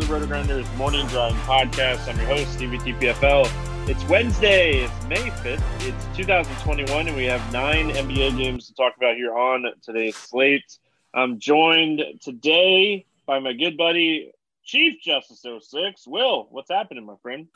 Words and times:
to 0.00 0.06
the 0.06 0.12
RotoGrinders 0.12 0.76
Morning 0.76 1.06
Grind 1.06 1.36
Podcast. 1.36 2.08
I'm 2.08 2.18
your 2.18 2.26
host, 2.26 2.52
Stevie 2.52 2.78
TPFL. 2.78 3.48
It's 3.88 4.04
Wednesday. 4.04 4.84
It's 4.84 5.04
May 5.06 5.16
5th. 5.16 5.62
It's 5.86 6.16
2021, 6.16 7.08
and 7.08 7.16
we 7.16 7.24
have 7.24 7.52
nine 7.52 7.90
NBA 7.90 8.36
games 8.36 8.66
to 8.66 8.74
talk 8.74 8.94
about 8.96 9.16
here 9.16 9.34
on 9.34 9.64
today's 9.82 10.16
slate. 10.16 10.78
I'm 11.14 11.38
joined 11.38 12.02
today 12.20 13.06
by 13.26 13.38
my 13.38 13.54
good 13.54 13.78
buddy, 13.78 14.32
Chief 14.64 15.00
Justice 15.00 15.42
06. 15.42 16.06
Will, 16.06 16.48
what's 16.50 16.70
happening, 16.70 17.06
my 17.06 17.16
friend? 17.22 17.46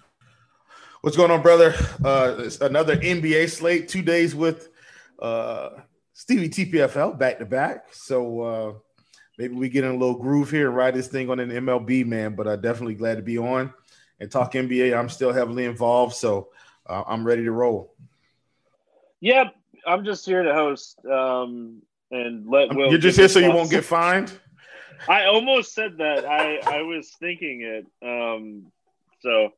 What's 1.03 1.17
going 1.19 1.31
on, 1.31 1.43
brother? 1.43 1.75
Uh, 2.03 2.37
it's 2.39 2.61
another 2.61 2.97
NBA 2.97 3.51
slate, 3.51 3.89
two 3.89 4.03
days 4.03 4.34
with 4.34 4.70
uh, 5.20 5.70
Stevie 6.15 6.48
TPFL 6.48 7.19
back 7.19 7.39
to 7.39 7.45
back. 7.45 7.93
So 7.93 8.41
uh, 8.41 8.73
maybe 9.41 9.55
we 9.55 9.71
get 9.71 9.85
in 9.85 9.91
a 9.91 9.97
little 9.97 10.17
groove 10.17 10.51
here 10.51 10.69
and 10.69 10.77
ride 10.77 10.95
this 10.95 11.09
thing 11.09 11.30
on 11.30 11.41
an 11.41 11.51
MLB, 11.51 12.05
man. 12.05 12.35
But 12.35 12.47
I'm 12.47 12.61
definitely 12.61 12.95
glad 12.95 13.17
to 13.17 13.23
be 13.23 13.39
on 13.39 13.73
and 14.21 14.31
talk 14.31 14.53
NBA. 14.53 14.97
I'm 14.97 15.09
still 15.09 15.33
heavily 15.33 15.65
involved, 15.65 16.15
so 16.15 16.51
uh, 16.87 17.05
I'm 17.07 17.27
ready 17.27 17.45
to 17.45 17.53
roll. 17.53 17.95
Yep, 19.21 19.55
I'm 19.87 20.05
just 20.05 20.27
here 20.27 20.42
to 20.42 20.53
host 20.53 21.03
um, 21.06 21.81
and 22.11 22.47
let 22.47 22.75
Will. 22.75 22.91
You're 22.91 22.98
just 22.98 23.19
here 23.19 23.29
so 23.29 23.39
you 23.39 23.51
won't 23.51 23.70
get 23.70 23.84
fined. 23.84 24.31
I 25.09 25.25
almost 25.25 25.75
said 25.75 25.97
that. 25.98 26.27
I 26.27 26.59
I 26.59 26.83
was 26.83 27.09
thinking 27.19 27.62
it. 27.62 27.86
Um, 28.07 28.67
so 29.20 29.55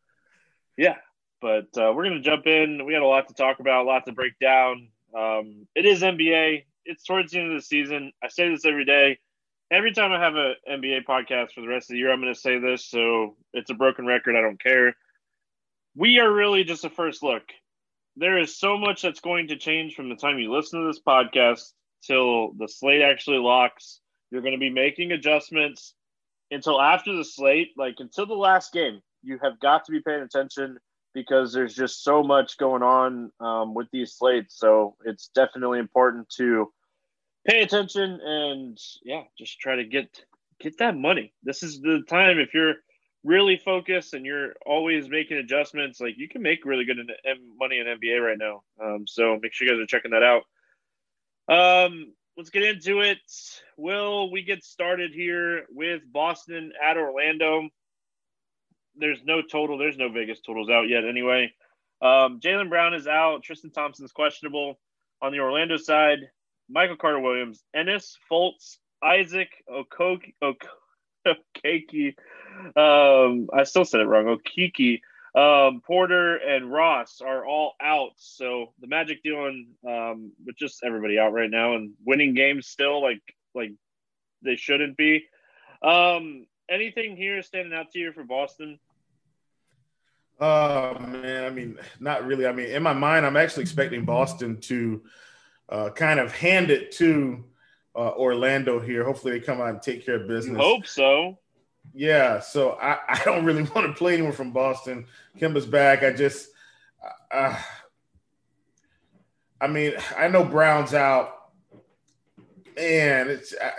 yeah, 0.77 0.97
but 1.41 1.67
uh, 1.77 1.93
we're 1.93 2.05
gonna 2.05 2.21
jump 2.21 2.47
in. 2.47 2.84
We 2.87 2.93
got 2.93 3.03
a 3.03 3.06
lot 3.06 3.27
to 3.28 3.34
talk 3.34 3.59
about, 3.59 3.84
a 3.84 3.89
lot 3.89 4.06
to 4.06 4.12
break 4.12 4.39
down. 4.39 4.89
Um, 5.17 5.67
it 5.75 5.84
is 5.84 6.03
NBA. 6.03 6.67
It's 6.84 7.03
towards 7.03 7.33
the 7.33 7.41
end 7.41 7.49
of 7.49 7.59
the 7.59 7.62
season. 7.62 8.12
I 8.23 8.28
say 8.28 8.49
this 8.49 8.65
every 8.65 8.84
day. 8.84 9.19
Every 9.73 9.92
time 9.92 10.12
I 10.12 10.20
have 10.20 10.34
an 10.37 10.55
NBA 10.70 11.06
podcast 11.06 11.53
for 11.55 11.62
the 11.62 11.67
rest 11.67 11.89
of 11.89 11.95
the 11.95 11.98
year, 11.98 12.12
I'm 12.12 12.20
going 12.20 12.33
to 12.33 12.39
say 12.39 12.59
this. 12.59 12.84
So 12.84 13.37
it's 13.55 13.70
a 13.70 13.75
broken 13.75 14.05
record. 14.05 14.37
I 14.37 14.42
don't 14.42 14.62
care. 14.62 14.95
We 15.97 16.19
are 16.19 16.31
really 16.31 16.62
just 16.62 16.84
a 16.84 16.91
first 16.91 17.23
look. 17.23 17.45
There 18.17 18.37
is 18.37 18.59
so 18.59 18.77
much 18.77 19.00
that's 19.00 19.20
going 19.20 19.48
to 19.48 19.56
change 19.56 19.95
from 19.95 20.11
the 20.11 20.15
time 20.15 20.39
you 20.39 20.53
listen 20.53 20.78
to 20.78 20.87
this 20.87 21.00
podcast 21.00 21.73
till 22.06 22.53
the 22.59 22.69
slate 22.69 23.00
actually 23.00 23.39
locks. 23.39 24.00
You're 24.31 24.43
going 24.43 24.53
to 24.53 24.59
be 24.59 24.69
making 24.69 25.12
adjustments 25.12 25.95
until 26.50 26.78
after 26.78 27.17
the 27.17 27.25
slate, 27.25 27.70
like 27.78 27.95
until 27.98 28.27
the 28.27 28.34
last 28.34 28.75
game. 28.75 29.00
You 29.23 29.39
have 29.43 29.59
got 29.59 29.87
to 29.87 29.93
be 29.93 30.00
paying 30.00 30.20
attention 30.20 30.77
because 31.15 31.50
there's 31.50 31.75
just 31.75 32.05
so 32.05 32.23
much 32.23 32.59
going 32.59 32.83
on 32.83 33.31
um, 33.41 33.73
with 33.73 33.87
these 33.91 34.12
slates. 34.12 34.59
So 34.59 34.97
it's 35.06 35.31
definitely 35.34 35.78
important 35.78 36.28
to 36.37 36.70
pay 37.47 37.62
attention 37.62 38.21
and 38.23 38.79
yeah, 39.05 39.23
just 39.39 39.59
try 39.59 39.77
to 39.77 39.85
get 39.85 40.25
get 40.61 40.79
that 40.79 40.97
money. 40.97 41.33
This 41.43 41.62
is 41.62 41.81
the 41.81 42.03
time 42.09 42.39
if 42.39 42.55
you're 42.55 42.77
really 43.25 43.57
focused 43.57 44.15
and 44.15 44.27
you're 44.27 44.55
always 44.67 45.09
making 45.09 45.39
adjustments. 45.39 46.01
Like 46.01 46.17
you 46.17 46.29
can 46.29 46.43
make 46.43 46.65
really 46.65 46.84
good 46.84 46.99
money 47.59 47.79
in 47.79 47.87
NBA 47.87 48.25
right 48.25 48.39
now. 48.39 48.62
Um, 48.83 49.07
so 49.07 49.39
make 49.41 49.53
sure 49.53 49.67
you 49.67 49.75
guys 49.75 49.83
are 49.83 49.87
checking 49.87 50.12
that 50.12 50.23
out. 50.23 50.43
Um, 51.49 52.12
let's 52.37 52.51
get 52.51 52.62
into 52.62 53.01
it. 53.01 53.19
Will 53.77 54.31
we 54.31 54.43
get 54.43 54.65
started 54.65 55.12
here 55.12 55.65
with 55.71 56.03
Boston 56.12 56.72
at 56.83 56.97
Orlando? 56.97 57.69
There's 58.97 59.22
no 59.25 59.43
total. 59.43 59.78
There's 59.78 59.97
no 59.97 60.11
Vegas 60.11 60.41
totals 60.41 60.69
out 60.69 60.89
yet. 60.89 61.05
Anyway, 61.05 61.53
um, 62.03 62.41
Jaylen 62.41 62.69
Brown 62.69 62.95
is 62.95 63.06
out. 63.06 63.43
Tristan 63.43 63.71
Thompson's 63.71 64.12
questionable 64.12 64.78
on 65.21 65.33
the 65.33 65.41
Orlando 65.41 65.77
side. 65.77 66.19
Michael 66.69 66.97
Carter 66.97 67.21
Williams, 67.21 67.62
Ennis 67.75 68.17
Fultz, 68.31 68.78
Isaac 69.03 69.50
Okoki, 69.69 70.34
Okeke. 71.27 72.17
Um, 72.77 73.49
I 73.53 73.65
still 73.65 73.84
said 73.84 74.00
it 74.00 74.06
wrong. 74.06 74.39
Okiki. 74.39 75.01
Um, 75.34 75.81
Porter 75.81 76.37
and 76.37 76.71
Ross 76.71 77.22
are 77.25 77.47
all 77.47 77.75
out. 77.81 78.12
So 78.17 78.75
the 78.81 78.87
Magic 78.87 79.22
doing 79.22 79.69
um, 79.87 80.33
with 80.45 80.56
just 80.56 80.84
everybody 80.84 81.19
out 81.19 81.33
right 81.33 81.51
now 81.51 81.75
and 81.75 81.93
winning 82.05 82.34
games 82.34 82.67
still 82.67 83.01
like 83.01 83.22
like 83.55 83.72
they 84.43 84.56
shouldn't 84.56 84.97
be. 84.97 85.25
Um, 85.83 86.47
anything 86.69 87.17
here 87.17 87.43
standing 87.43 87.72
out 87.72 87.91
to 87.93 87.99
you 87.99 88.12
for 88.12 88.25
Boston? 88.25 88.78
Oh 90.41 90.99
man, 90.99 91.45
I 91.45 91.51
mean, 91.51 91.78
not 92.01 92.27
really. 92.27 92.47
I 92.47 92.53
mean, 92.53 92.67
in 92.67 92.83
my 92.83 92.93
mind, 92.93 93.25
I'm 93.25 93.37
actually 93.37 93.62
expecting 93.62 94.05
Boston 94.05 94.61
to 94.62 95.03
uh, 95.69 95.91
kind 95.91 96.21
of 96.21 96.33
hand 96.33 96.71
it 96.71 96.93
to 96.93 97.45
uh, 97.95 98.12
Orlando 98.12 98.81
here. 98.81 99.05
Hopefully, 99.05 99.33
they 99.33 99.45
come 99.45 99.61
out 99.61 99.71
and 99.71 99.83
take 99.83 100.05
care 100.05 100.17
of 100.17 100.28
business. 100.28 100.59
You 100.59 100.62
hope 100.65 100.87
so. 100.87 101.39
Yeah, 101.95 102.41
so 102.41 102.73
I, 102.73 102.99
I 103.09 103.21
don't 103.25 103.45
really 103.45 103.62
want 103.75 103.87
to 103.87 103.93
play 103.93 104.15
anyone 104.15 104.33
from 104.33 104.53
Boston. 104.53 105.06
Kemba's 105.39 105.67
back. 105.67 106.03
I 106.03 106.12
just, 106.12 106.49
uh, 107.31 107.56
I 109.61 109.67
mean, 109.67 109.95
I 110.17 110.28
know 110.28 110.45
Brown's 110.45 110.95
out, 110.95 111.51
and 112.77 113.31
it's. 113.31 113.55
I, 113.61 113.72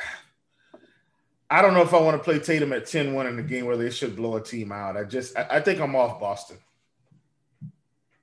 I 1.49 1.61
don't 1.61 1.75
know 1.75 1.83
if 1.83 1.93
I 1.93 2.01
want 2.01 2.17
to 2.17 2.23
play 2.23 2.39
Tatum 2.39 2.73
at 2.73 2.85
10-1 2.85 3.29
in 3.29 3.35
the 3.35 3.43
game 3.43 3.67
where 3.67 3.77
they 3.77 3.91
should 3.91 4.15
blow 4.15 4.37
a 4.37 4.41
team 4.41 4.71
out. 4.71 4.97
I 4.97 5.03
just 5.03 5.37
I, 5.37 5.45
I 5.51 5.59
think 5.59 5.79
I'm 5.79 5.95
off 5.95 6.19
Boston. 6.19 6.57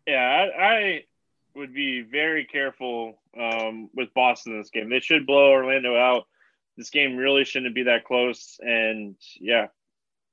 Yeah, 0.04 0.48
I, 0.58 0.64
I 0.64 1.04
would 1.54 1.72
be 1.72 2.02
very 2.02 2.44
careful 2.44 3.19
um, 3.38 3.90
with 3.94 4.12
Boston 4.14 4.52
in 4.54 4.58
this 4.60 4.70
game. 4.70 4.90
They 4.90 5.00
should 5.00 5.26
blow 5.26 5.50
Orlando 5.50 5.96
out. 5.96 6.24
This 6.76 6.90
game 6.90 7.16
really 7.16 7.44
shouldn't 7.44 7.74
be 7.74 7.84
that 7.84 8.04
close. 8.04 8.58
And 8.60 9.16
yeah, 9.40 9.66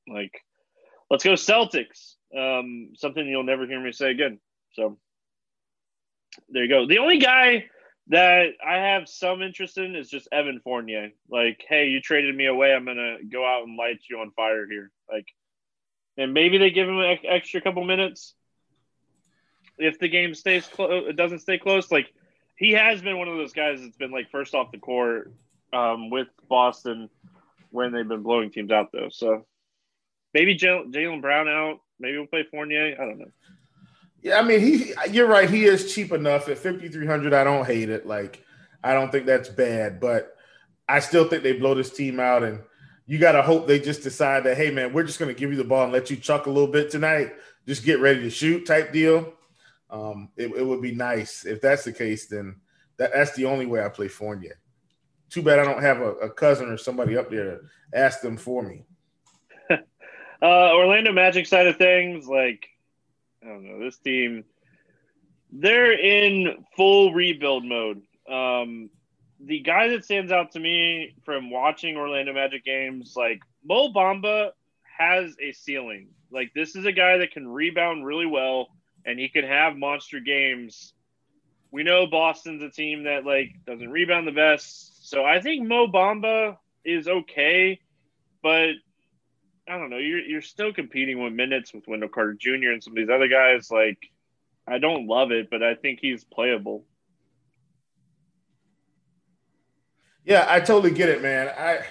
like 0.08 0.32
let's 1.10 1.24
go 1.24 1.34
Celtics. 1.34 2.16
Um, 2.38 2.92
something 2.96 3.28
you'll 3.28 3.44
never 3.44 3.66
hear 3.66 3.80
me 3.80 3.92
say 3.92 4.12
again. 4.12 4.40
So 4.74 4.98
there 6.50 6.64
you 6.64 6.70
go. 6.70 6.88
The 6.88 7.00
only 7.00 7.20
guy 7.20 7.66
that 8.10 8.52
I 8.66 8.76
have 8.76 9.10
some 9.10 9.42
interest 9.42 9.78
in 9.78 9.96
is 9.96 10.10
just 10.10 10.30
Evan 10.32 10.62
Fournier. 10.64 11.10
Like, 11.30 11.64
hey, 11.68 11.88
you 11.88 12.00
traded 12.02 12.36
me 12.36 12.46
away. 12.46 12.74
I'm 12.74 12.86
gonna 12.86 13.18
go 13.30 13.46
out 13.46 13.68
and 13.68 13.78
light 13.78 14.00
you 14.10 14.20
on 14.20 14.32
fire 14.32 14.66
here. 14.70 14.92
Like, 15.12 15.28
and 16.18 16.34
maybe 16.34 16.58
they 16.58 16.72
give 16.72 16.88
him 16.88 17.00
an 17.00 17.18
extra 17.26 17.62
couple 17.62 17.84
minutes 17.84 18.34
if 19.78 20.00
the 20.00 20.08
game 20.08 20.34
stays 20.34 20.68
close. 20.68 21.06
It 21.08 21.16
doesn't 21.16 21.40
stay 21.40 21.58
close. 21.58 21.92
Like, 21.92 22.14
he 22.58 22.72
has 22.72 23.02
been 23.02 23.18
one 23.18 23.28
of 23.28 23.38
those 23.38 23.54
guys 23.54 23.82
that's 23.82 23.96
been 23.96 24.12
like 24.12 24.30
first 24.30 24.54
off 24.54 24.72
the 24.72 24.80
court 24.80 25.32
um, 25.72 26.10
with 26.10 26.28
Boston 26.50 27.10
when 27.72 27.92
they've 27.92 28.08
been 28.08 28.24
blowing 28.24 28.52
teams 28.52 28.72
out 28.72 28.92
though. 28.92 29.10
So 29.10 29.46
maybe 30.34 30.58
Jaylen 30.58 31.22
Brown 31.22 31.48
out. 31.48 31.80
Maybe 32.00 32.18
we'll 32.18 32.28
play 32.28 32.46
Fournier. 32.50 32.96
I 33.00 33.06
don't 33.06 33.20
know. 33.20 33.32
Yeah, 34.22 34.40
I 34.40 34.44
mean, 34.44 34.60
he. 34.60 34.94
You're 35.12 35.28
right. 35.28 35.50
He 35.50 35.66
is 35.66 35.94
cheap 35.94 36.12
enough 36.12 36.50
at 36.50 36.58
5,300. 36.58 37.34
I 37.34 37.44
don't 37.44 37.66
hate 37.66 37.90
it. 37.90 38.06
Like, 38.06 38.44
I 38.84 38.94
don't 38.94 39.12
think 39.12 39.26
that's 39.26 39.50
bad, 39.50 40.00
but 40.00 40.36
I 40.90 41.00
still 41.00 41.28
think 41.28 41.44
they 41.44 41.54
blow 41.54 41.76
this 41.76 41.92
team 41.92 42.20
out, 42.20 42.44
and 42.44 42.62
you 43.06 43.20
got 43.20 43.34
to 43.34 43.42
hope 43.42 43.68
they 43.68 43.80
just 43.80 44.04
decide 44.04 44.44
that, 44.44 44.58
hey, 44.58 44.72
man, 44.72 44.92
we're 44.92 45.04
just 45.04 45.20
going 45.20 45.34
to 45.34 45.40
give 45.40 45.52
you 45.52 45.58
the 45.58 45.64
ball 45.64 45.84
and 45.84 45.94
let 45.94 46.10
you 46.10 46.18
chuck 46.18 46.48
a 46.48 46.50
little 46.50 46.72
bit 46.72 46.90
tonight. 46.90 47.34
Just 47.68 47.84
get 47.84 48.00
ready 48.00 48.22
to 48.22 48.30
shoot, 48.30 48.66
type 48.66 48.92
deal. 48.92 49.34
Um, 49.90 50.30
it, 50.36 50.52
it 50.52 50.66
would 50.66 50.82
be 50.82 50.94
nice 50.94 51.46
if 51.46 51.62
that's 51.62 51.84
the 51.84 51.94
case. 51.94 52.28
Then 52.28 52.56
that, 52.98 53.12
that's 53.14 53.34
the 53.36 53.46
only 53.46 53.66
way 53.66 53.84
I 53.84 53.90
play 53.90 54.08
Fournier. 54.08 54.60
Too 55.30 55.42
bad 55.42 55.60
I 55.60 55.66
don't 55.66 55.82
have 55.82 56.02
a, 56.02 56.12
a 56.16 56.30
cousin 56.30 56.70
or 56.70 56.78
somebody 56.78 57.18
up 57.18 57.30
there 57.30 57.44
to 57.44 57.60
ask 57.94 58.22
them 58.22 58.38
for 58.38 58.64
me. 58.64 58.86
uh, 59.70 59.76
Orlando 60.42 61.12
Magic 61.12 61.48
side 61.48 61.68
of 61.68 61.78
things, 61.78 62.28
like 62.28 62.68
I 63.44 63.48
don't 63.48 63.64
know. 63.64 63.84
This 63.84 63.98
team, 63.98 64.44
they're 65.52 65.94
in 65.94 66.66
full 66.76 67.14
rebuild 67.14 67.66
mode. 67.66 68.02
Um, 68.30 68.90
the 69.40 69.60
guy 69.60 69.90
that 69.90 70.04
stands 70.04 70.32
out 70.32 70.52
to 70.54 70.60
me 70.60 71.16
from 71.24 71.52
watching 71.52 71.96
Orlando 71.96 72.34
Magic 72.34 72.66
games, 72.66 73.14
like 73.16 73.42
Mo 73.64 73.94
Bamba, 73.94 74.52
has 74.98 75.36
a 75.42 75.52
ceiling. 75.52 76.10
Like 76.32 76.52
this 76.54 76.76
is 76.76 76.86
a 76.86 76.92
guy 76.92 77.18
that 77.18 77.32
can 77.32 77.48
rebound 77.48 78.06
really 78.06 78.26
well, 78.26 78.70
and 79.08 79.18
he 79.18 79.30
can 79.30 79.46
have 79.46 79.78
monster 79.78 80.20
games. 80.20 80.94
We 81.72 81.84
know 81.84 82.06
Boston's 82.06 82.62
a 82.62 82.70
team 82.70 83.06
that 83.06 83.26
like 83.26 83.56
doesn't 83.66 83.90
rebound 83.90 84.28
the 84.28 84.32
best, 84.32 85.10
so 85.10 85.26
I 85.26 85.42
think 85.42 85.68
Mo 85.68 85.88
Bamba 85.88 86.58
is 86.86 87.08
okay, 87.08 87.80
but 88.44 88.72
I 89.68 89.78
don't 89.78 89.90
know. 89.90 89.98
You're 89.98 90.20
you're 90.20 90.42
still 90.42 90.74
competing 90.74 91.24
with 91.24 91.34
minutes 91.34 91.74
with 91.74 91.88
Wendell 91.88 92.10
Carter 92.10 92.36
Jr. 92.40 92.72
and 92.74 92.84
some 92.84 92.94
of 92.94 92.98
these 92.98 93.10
other 93.10 93.28
guys. 93.28 93.72
Like, 93.72 93.98
I 94.68 94.78
don't 94.78 95.08
love 95.08 95.32
it, 95.32 95.50
but 95.50 95.64
I 95.64 95.76
think 95.76 96.00
he's 96.02 96.24
playable. 96.24 96.86
Yeah, 100.26 100.46
I 100.48 100.60
totally 100.60 100.92
get 100.92 101.08
it, 101.10 101.22
man. 101.22 101.48
I 101.58 101.86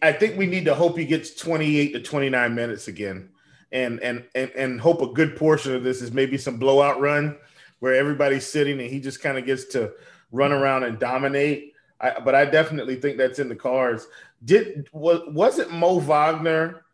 I 0.00 0.12
think 0.12 0.38
we 0.38 0.46
need 0.46 0.64
to 0.64 0.74
hope 0.74 0.96
he 0.96 1.04
gets 1.04 1.34
28 1.34 1.92
to 1.92 2.00
29 2.00 2.54
minutes 2.54 2.88
again. 2.88 3.33
And 3.74 4.00
and 4.00 4.24
and 4.34 4.50
and 4.52 4.80
hope 4.80 5.02
a 5.02 5.08
good 5.08 5.36
portion 5.36 5.74
of 5.74 5.84
this 5.84 6.00
is 6.00 6.12
maybe 6.12 6.38
some 6.38 6.56
blowout 6.56 7.00
run 7.00 7.36
where 7.80 7.94
everybody's 7.94 8.46
sitting 8.46 8.80
and 8.80 8.88
he 8.88 9.00
just 9.00 9.20
kind 9.20 9.36
of 9.36 9.44
gets 9.44 9.66
to 9.66 9.92
run 10.32 10.52
around 10.52 10.84
and 10.84 10.98
dominate. 10.98 11.74
I, 12.00 12.18
but 12.20 12.34
I 12.34 12.46
definitely 12.46 12.96
think 12.96 13.18
that's 13.18 13.38
in 13.38 13.48
the 13.48 13.54
cards 13.54 14.08
Did 14.44 14.88
was 14.92 15.20
was 15.28 15.58
it 15.58 15.70
Mo 15.70 15.98
Wagner 15.98 16.84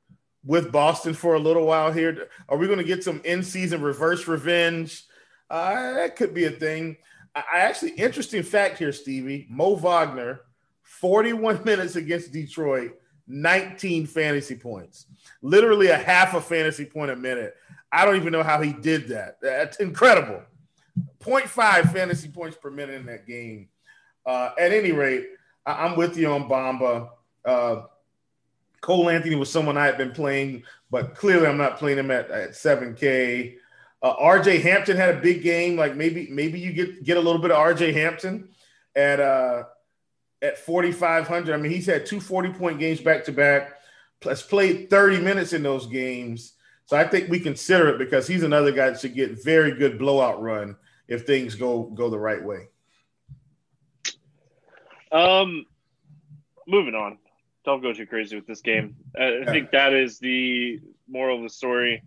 with 0.44 0.72
Boston 0.72 1.14
for 1.14 1.34
a 1.34 1.38
little 1.38 1.66
while 1.66 1.92
here? 1.92 2.28
Are 2.48 2.56
we 2.56 2.66
going 2.66 2.78
to 2.78 2.84
get 2.84 3.04
some 3.04 3.20
in 3.24 3.42
season 3.42 3.82
reverse 3.82 4.26
revenge? 4.26 5.04
Uh, 5.48 5.92
that 5.94 6.16
could 6.16 6.32
be 6.32 6.46
a 6.46 6.50
thing. 6.50 6.96
I, 7.34 7.44
I 7.54 7.58
actually 7.60 7.92
interesting 7.92 8.42
fact 8.42 8.78
here, 8.78 8.92
Stevie. 8.92 9.46
Mo 9.50 9.74
Wagner, 9.76 10.40
41 10.82 11.62
minutes 11.64 11.96
against 11.96 12.32
Detroit, 12.32 12.98
19 13.30 14.06
fantasy 14.06 14.56
points, 14.56 15.06
literally 15.42 15.88
a 15.88 15.96
half 15.96 16.34
a 16.34 16.40
fantasy 16.40 16.84
point 16.84 17.10
a 17.10 17.16
minute. 17.16 17.54
I 17.92 18.04
don't 18.04 18.16
even 18.16 18.32
know 18.32 18.42
how 18.42 18.60
he 18.60 18.72
did 18.72 19.08
that. 19.08 19.38
That's 19.40 19.78
incredible. 19.78 20.42
0.5 21.20 21.92
fantasy 21.92 22.28
points 22.28 22.56
per 22.56 22.70
minute 22.70 22.96
in 22.96 23.06
that 23.06 23.26
game. 23.26 23.68
Uh, 24.26 24.50
at 24.58 24.72
any 24.72 24.92
rate, 24.92 25.28
I- 25.64 25.86
am 25.86 25.96
with 25.96 26.16
you 26.16 26.30
on 26.32 26.48
Bamba. 26.48 27.10
Uh, 27.44 27.82
Cole 28.80 29.10
Anthony 29.10 29.36
was 29.36 29.50
someone 29.50 29.76
I 29.76 29.86
had 29.86 29.98
been 29.98 30.12
playing, 30.12 30.64
but 30.90 31.14
clearly 31.14 31.46
I'm 31.46 31.58
not 31.58 31.78
playing 31.78 31.98
him 31.98 32.10
at, 32.10 32.30
at 32.30 32.50
7K. 32.50 33.56
Uh, 34.02 34.16
RJ 34.16 34.62
Hampton 34.62 34.96
had 34.96 35.16
a 35.16 35.20
big 35.20 35.42
game. 35.42 35.76
Like 35.76 35.94
maybe 35.94 36.28
maybe 36.30 36.58
you 36.58 36.72
get 36.72 37.04
get 37.04 37.16
a 37.18 37.20
little 37.20 37.40
bit 37.40 37.50
of 37.50 37.58
RJ 37.58 37.92
Hampton 37.92 38.48
at 38.96 39.20
uh, 39.20 39.64
at 40.42 40.58
4,500. 40.58 41.54
I 41.54 41.56
mean, 41.56 41.72
he's 41.72 41.86
had 41.86 42.06
two 42.06 42.20
40 42.20 42.50
point 42.50 42.78
games 42.78 43.00
back 43.00 43.24
to 43.24 43.32
back. 43.32 43.74
Plus 44.20 44.42
played 44.42 44.90
30 44.90 45.20
minutes 45.20 45.52
in 45.52 45.62
those 45.62 45.86
games. 45.86 46.54
So 46.84 46.96
I 46.96 47.04
think 47.04 47.30
we 47.30 47.40
consider 47.40 47.88
it 47.88 47.98
because 47.98 48.26
he's 48.26 48.42
another 48.42 48.72
guy 48.72 48.90
that 48.90 49.00
should 49.00 49.14
get 49.14 49.42
very 49.42 49.72
good 49.76 49.98
blowout 49.98 50.42
run 50.42 50.76
if 51.08 51.26
things 51.26 51.54
go 51.54 51.84
go 51.84 52.10
the 52.10 52.18
right 52.18 52.42
way. 52.42 52.68
Um, 55.12 55.66
moving 56.66 56.94
on. 56.94 57.18
Don't 57.64 57.82
go 57.82 57.92
too 57.92 58.06
crazy 58.06 58.36
with 58.36 58.46
this 58.46 58.60
game. 58.60 58.96
I 59.18 59.44
think 59.46 59.70
that 59.70 59.92
is 59.92 60.18
the 60.18 60.80
moral 61.08 61.36
of 61.36 61.42
the 61.42 61.50
story. 61.50 62.02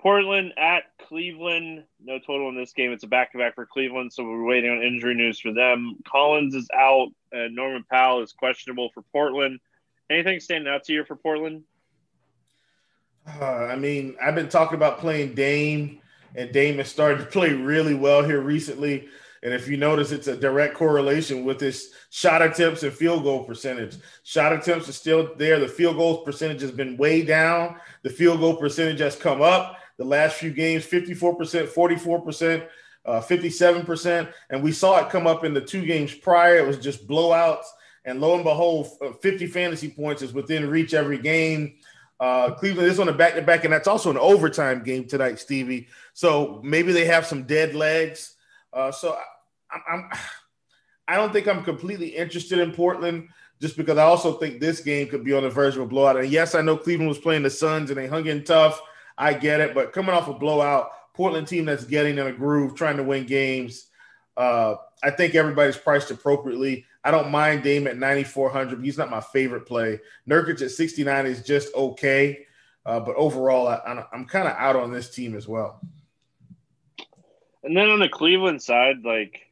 Portland 0.00 0.54
at 0.56 0.84
Cleveland. 1.06 1.84
No 2.02 2.18
total 2.18 2.48
in 2.48 2.56
this 2.56 2.72
game. 2.72 2.92
It's 2.92 3.04
a 3.04 3.06
back 3.06 3.32
to 3.32 3.38
back 3.38 3.54
for 3.54 3.66
Cleveland, 3.66 4.12
so 4.12 4.24
we're 4.24 4.44
waiting 4.44 4.70
on 4.70 4.82
injury 4.82 5.14
news 5.14 5.38
for 5.38 5.52
them. 5.52 5.96
Collins 6.06 6.54
is 6.54 6.68
out, 6.74 7.08
and 7.32 7.54
Norman 7.54 7.84
Powell 7.90 8.22
is 8.22 8.32
questionable 8.32 8.90
for 8.94 9.02
Portland. 9.12 9.60
Anything 10.08 10.40
standing 10.40 10.72
out 10.72 10.84
to 10.84 10.92
you 10.92 11.04
for 11.04 11.16
Portland? 11.16 11.64
Uh, 13.26 13.44
I 13.44 13.76
mean, 13.76 14.16
I've 14.22 14.34
been 14.34 14.48
talking 14.48 14.76
about 14.76 15.00
playing 15.00 15.34
Dame, 15.34 16.00
and 16.34 16.50
Dame 16.50 16.78
has 16.78 16.88
started 16.88 17.18
to 17.18 17.26
play 17.26 17.52
really 17.52 17.94
well 17.94 18.24
here 18.24 18.40
recently. 18.40 19.08
And 19.42 19.52
if 19.54 19.68
you 19.68 19.76
notice, 19.76 20.12
it's 20.12 20.28
a 20.28 20.36
direct 20.36 20.74
correlation 20.74 21.44
with 21.44 21.60
his 21.60 21.92
shot 22.10 22.42
attempts 22.42 22.82
and 22.82 22.92
field 22.92 23.22
goal 23.22 23.44
percentage. 23.44 23.96
Shot 24.22 24.52
attempts 24.52 24.88
are 24.88 24.92
still 24.92 25.34
there. 25.36 25.58
The 25.58 25.68
field 25.68 25.96
goal 25.96 26.18
percentage 26.24 26.60
has 26.62 26.72
been 26.72 26.96
way 26.96 27.22
down. 27.22 27.76
The 28.02 28.10
field 28.10 28.40
goal 28.40 28.56
percentage 28.56 29.00
has 29.00 29.16
come 29.16 29.42
up 29.42 29.76
the 30.00 30.06
last 30.06 30.36
few 30.36 30.50
games 30.50 30.86
54%, 30.86 31.68
44%, 31.68 32.66
uh, 33.04 33.20
57%. 33.20 34.32
And 34.48 34.62
we 34.62 34.72
saw 34.72 34.98
it 34.98 35.10
come 35.10 35.26
up 35.26 35.44
in 35.44 35.52
the 35.52 35.60
two 35.60 35.84
games 35.84 36.14
prior. 36.14 36.56
It 36.56 36.66
was 36.66 36.78
just 36.78 37.06
blowouts. 37.06 37.66
And 38.06 38.18
lo 38.18 38.34
and 38.34 38.42
behold, 38.42 38.88
50 39.20 39.46
fantasy 39.48 39.90
points 39.90 40.22
is 40.22 40.32
within 40.32 40.70
reach 40.70 40.94
every 40.94 41.18
game. 41.18 41.74
Uh, 42.18 42.52
Cleveland 42.52 42.88
is 42.88 42.98
on 42.98 43.10
a 43.10 43.12
back 43.12 43.34
to 43.34 43.42
back, 43.42 43.64
and 43.64 43.72
that's 43.74 43.86
also 43.86 44.10
an 44.10 44.16
overtime 44.16 44.82
game 44.82 45.04
tonight, 45.04 45.38
Stevie. 45.38 45.88
So 46.14 46.62
maybe 46.64 46.92
they 46.92 47.04
have 47.04 47.26
some 47.26 47.42
dead 47.42 47.74
legs. 47.74 48.36
Uh, 48.72 48.90
so 48.90 49.18
I, 49.70 49.80
I'm, 49.86 50.10
I 51.08 51.16
don't 51.16 51.30
think 51.30 51.46
I'm 51.46 51.62
completely 51.62 52.08
interested 52.08 52.58
in 52.58 52.72
Portland 52.72 53.28
just 53.60 53.76
because 53.76 53.98
I 53.98 54.04
also 54.04 54.32
think 54.32 54.60
this 54.60 54.80
game 54.80 55.08
could 55.08 55.24
be 55.24 55.34
on 55.34 55.42
the 55.42 55.50
verge 55.50 55.76
of 55.76 55.82
a 55.82 55.86
blowout. 55.86 56.16
And 56.16 56.30
yes, 56.30 56.54
I 56.54 56.62
know 56.62 56.78
Cleveland 56.78 57.10
was 57.10 57.18
playing 57.18 57.42
the 57.42 57.50
Suns 57.50 57.90
and 57.90 57.98
they 57.98 58.06
hung 58.06 58.26
in 58.26 58.44
tough. 58.44 58.80
I 59.20 59.34
get 59.34 59.60
it, 59.60 59.74
but 59.74 59.92
coming 59.92 60.14
off 60.14 60.28
a 60.28 60.32
blowout, 60.32 60.92
Portland 61.12 61.46
team 61.46 61.66
that's 61.66 61.84
getting 61.84 62.16
in 62.16 62.26
a 62.26 62.32
groove, 62.32 62.74
trying 62.74 62.96
to 62.96 63.02
win 63.02 63.26
games. 63.26 63.86
Uh, 64.34 64.76
I 65.04 65.10
think 65.10 65.34
everybody's 65.34 65.76
priced 65.76 66.10
appropriately. 66.10 66.86
I 67.04 67.10
don't 67.10 67.30
mind 67.30 67.62
Dame 67.62 67.86
at 67.86 67.98
9,400. 67.98 68.82
He's 68.82 68.96
not 68.96 69.10
my 69.10 69.20
favorite 69.20 69.66
play. 69.66 70.00
Nurkic 70.26 70.62
at 70.62 70.70
69 70.70 71.26
is 71.26 71.42
just 71.42 71.74
okay. 71.74 72.46
Uh, 72.86 73.00
but 73.00 73.14
overall, 73.16 73.68
I, 73.68 74.04
am 74.14 74.24
kind 74.24 74.48
of 74.48 74.54
out 74.56 74.76
on 74.76 74.90
this 74.90 75.10
team 75.10 75.36
as 75.36 75.46
well. 75.46 75.82
And 77.62 77.76
then 77.76 77.90
on 77.90 78.00
the 78.00 78.08
Cleveland 78.08 78.62
side, 78.62 79.04
like 79.04 79.42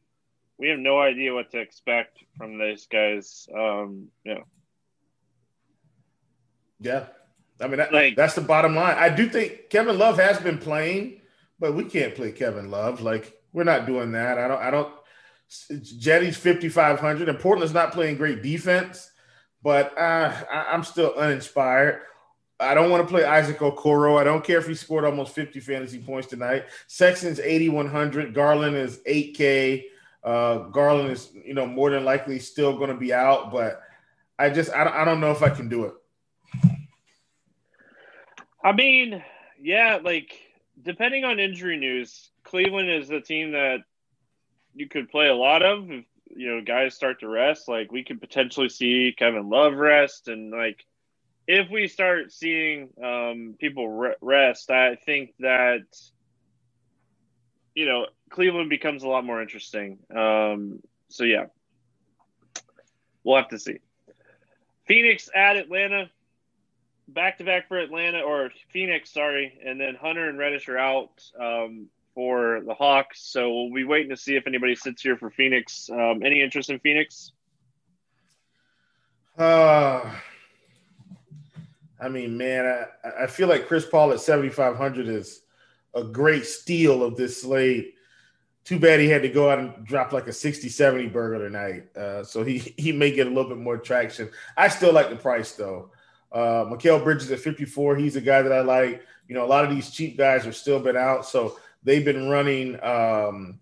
we 0.57 0.69
have 0.69 0.79
no 0.79 0.99
idea 0.99 1.31
what 1.33 1.51
to 1.51 1.59
expect 1.59 2.17
from 2.35 2.57
these 2.57 2.87
guys. 2.87 3.47
Um, 3.55 4.07
yeah. 4.25 4.39
Yeah. 6.79 7.05
I 7.61 7.67
mean, 7.67 7.77
that, 7.77 7.93
like, 7.93 8.15
that's 8.15 8.35
the 8.35 8.41
bottom 8.41 8.75
line. 8.75 8.95
I 8.97 9.09
do 9.09 9.27
think 9.29 9.69
Kevin 9.69 9.97
Love 9.97 10.17
has 10.17 10.39
been 10.39 10.57
playing, 10.57 11.21
but 11.59 11.75
we 11.75 11.83
can't 11.83 12.15
play 12.15 12.31
Kevin 12.31 12.71
Love. 12.71 13.01
Like, 13.01 13.33
we're 13.51 13.63
not 13.63 13.85
doing 13.85 14.13
that. 14.13 14.37
I 14.37 14.47
don't, 14.47 14.61
I 14.61 14.71
don't, 14.71 14.93
Jetty's 15.97 16.37
5,500, 16.37 17.27
and 17.27 17.39
Portland's 17.39 17.73
not 17.73 17.91
playing 17.91 18.17
great 18.17 18.41
defense, 18.41 19.11
but 19.61 19.97
uh, 19.97 20.33
I, 20.51 20.73
am 20.73 20.83
still 20.83 21.13
uninspired. 21.15 22.01
I 22.59 22.73
don't 22.73 22.89
want 22.89 23.03
to 23.03 23.11
play 23.11 23.23
Isaac 23.23 23.59
Okoro. 23.59 24.19
I 24.19 24.23
don't 24.23 24.43
care 24.43 24.59
if 24.59 24.67
he 24.67 24.75
scored 24.75 25.05
almost 25.05 25.33
50 25.33 25.59
fantasy 25.59 25.99
points 25.99 26.27
tonight. 26.27 26.65
Sexton's 26.87 27.39
8,100. 27.39 28.33
Garland 28.33 28.75
is 28.75 28.99
8K. 29.07 29.85
Uh, 30.23 30.57
Garland 30.69 31.11
is, 31.11 31.31
you 31.45 31.53
know, 31.53 31.65
more 31.65 31.89
than 31.89 32.03
likely 32.03 32.37
still 32.39 32.77
going 32.77 32.89
to 32.89 32.97
be 32.97 33.13
out, 33.13 33.51
but 33.51 33.81
I 34.37 34.49
just, 34.49 34.71
I, 34.71 35.01
I 35.01 35.05
don't 35.05 35.21
know 35.21 35.31
if 35.31 35.41
I 35.41 35.49
can 35.49 35.69
do 35.69 35.85
it. 35.85 35.93
I 38.63 38.73
mean, 38.73 39.23
yeah, 39.61 39.99
like 40.03 40.33
depending 40.81 41.23
on 41.23 41.39
injury 41.39 41.77
news, 41.77 42.29
Cleveland 42.43 42.89
is 42.89 43.07
the 43.07 43.21
team 43.21 43.51
that 43.51 43.79
you 44.73 44.87
could 44.87 45.09
play 45.09 45.27
a 45.27 45.35
lot 45.35 45.63
of 45.63 45.89
if 45.91 46.05
you 46.29 46.49
know 46.49 46.61
guys 46.61 46.95
start 46.95 47.21
to 47.21 47.27
rest. 47.27 47.67
Like 47.67 47.91
we 47.91 48.03
could 48.03 48.19
potentially 48.19 48.69
see 48.69 49.13
Kevin 49.17 49.49
Love 49.49 49.73
rest, 49.73 50.27
and 50.27 50.51
like 50.51 50.85
if 51.47 51.69
we 51.69 51.87
start 51.87 52.31
seeing 52.31 52.89
um, 53.03 53.55
people 53.59 53.89
re- 53.89 54.15
rest, 54.21 54.69
I 54.69 54.95
think 54.95 55.33
that 55.39 55.81
you 57.75 57.85
know 57.85 58.07
Cleveland 58.29 58.69
becomes 58.69 59.03
a 59.03 59.07
lot 59.07 59.25
more 59.25 59.41
interesting. 59.41 59.99
Um, 60.15 60.81
so 61.09 61.23
yeah, 61.23 61.45
we'll 63.23 63.37
have 63.37 63.49
to 63.49 63.59
see. 63.59 63.79
Phoenix 64.85 65.29
at 65.35 65.55
Atlanta, 65.55 66.09
back 67.13 67.37
to 67.39 67.43
back 67.43 67.67
for 67.67 67.77
Atlanta 67.77 68.21
or 68.21 68.51
Phoenix, 68.71 69.11
sorry, 69.11 69.59
and 69.65 69.79
then 69.79 69.95
Hunter 69.95 70.29
and 70.29 70.37
Reddish 70.37 70.69
are 70.69 70.77
out. 70.77 71.23
Um, 71.39 71.87
for 72.19 72.59
the 72.65 72.73
Hawks. 72.73 73.21
So 73.21 73.49
we'll 73.49 73.73
be 73.73 73.85
waiting 73.85 74.09
to 74.09 74.17
see 74.17 74.35
if 74.35 74.45
anybody 74.45 74.75
sits 74.75 75.01
here 75.01 75.15
for 75.15 75.29
Phoenix. 75.29 75.89
Um, 75.89 76.21
any 76.21 76.41
interest 76.41 76.69
in 76.69 76.77
Phoenix? 76.79 77.31
Uh, 79.37 80.11
I 81.97 82.09
mean, 82.09 82.37
man, 82.37 82.65
I, 83.05 83.23
I 83.23 83.27
feel 83.27 83.47
like 83.47 83.67
Chris 83.67 83.85
Paul 83.85 84.11
at 84.11 84.19
7,500 84.19 85.07
is 85.07 85.43
a 85.93 86.03
great 86.03 86.45
steal 86.45 87.03
of 87.03 87.15
this 87.15 87.41
slate. 87.41 87.93
Too 88.65 88.79
bad 88.79 88.99
he 88.99 89.07
had 89.07 89.21
to 89.21 89.29
go 89.29 89.49
out 89.49 89.59
and 89.59 89.85
drop 89.85 90.11
like 90.11 90.27
a 90.27 90.33
60 90.33 90.67
70 90.67 91.07
burger 91.07 91.39
tonight. 91.39 91.95
Uh, 91.95 92.25
so 92.25 92.43
he, 92.43 92.57
he 92.77 92.91
may 92.91 93.11
get 93.11 93.27
a 93.27 93.29
little 93.29 93.49
bit 93.49 93.57
more 93.57 93.77
traction. 93.77 94.29
I 94.57 94.67
still 94.67 94.91
like 94.91 95.09
the 95.09 95.15
price 95.15 95.53
though. 95.53 95.91
Uh, 96.31 96.65
Mikal 96.65 97.03
Bridges 97.03 97.31
at 97.31 97.39
54. 97.39 97.95
He's 97.95 98.15
a 98.15 98.21
guy 98.21 98.41
that 98.41 98.51
I 98.51 98.61
like. 98.61 99.03
You 99.27 99.35
know, 99.35 99.45
a 99.45 99.47
lot 99.47 99.63
of 99.63 99.69
these 99.69 99.91
cheap 99.91 100.17
guys 100.17 100.47
are 100.47 100.51
still 100.51 100.79
been 100.79 100.97
out. 100.97 101.25
So 101.25 101.57
They've 101.83 102.03
been 102.03 102.29
running. 102.29 102.81
Um, 102.83 103.59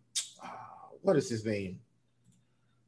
what 1.01 1.17
is 1.17 1.29
his 1.29 1.45
name? 1.45 1.79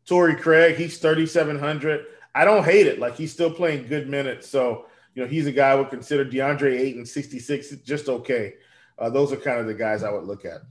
Torrey 0.06 0.36
Craig. 0.36 0.76
He's 0.76 0.98
thirty 0.98 1.26
seven 1.26 1.60
hundred. 1.60 2.06
I 2.34 2.46
don't 2.46 2.64
hate 2.64 2.88
it. 2.88 3.00
Like 3.00 3.16
he's 3.16 3.32
still 3.32 3.52
playing 3.52 3.88
good 3.88 4.10
minutes. 4.10 4.50
So 4.50 4.86
you 5.14 5.22
know 5.22 5.28
he's 5.28 5.46
a 5.46 5.52
guy 5.52 5.70
I 5.70 5.76
would 5.76 5.90
consider 5.90 6.26
DeAndre 6.26 6.80
Ayton 6.80 7.06
sixty 7.06 7.40
six 7.40 7.70
just 7.70 8.10
okay. 8.10 8.56
Uh, 8.98 9.10
those 9.10 9.32
are 9.32 9.38
kind 9.38 9.60
of 9.60 9.68
the 9.68 9.74
guys 9.74 10.04
I 10.04 10.12
would 10.12 10.26
look 10.26 10.46
at. 10.46 10.62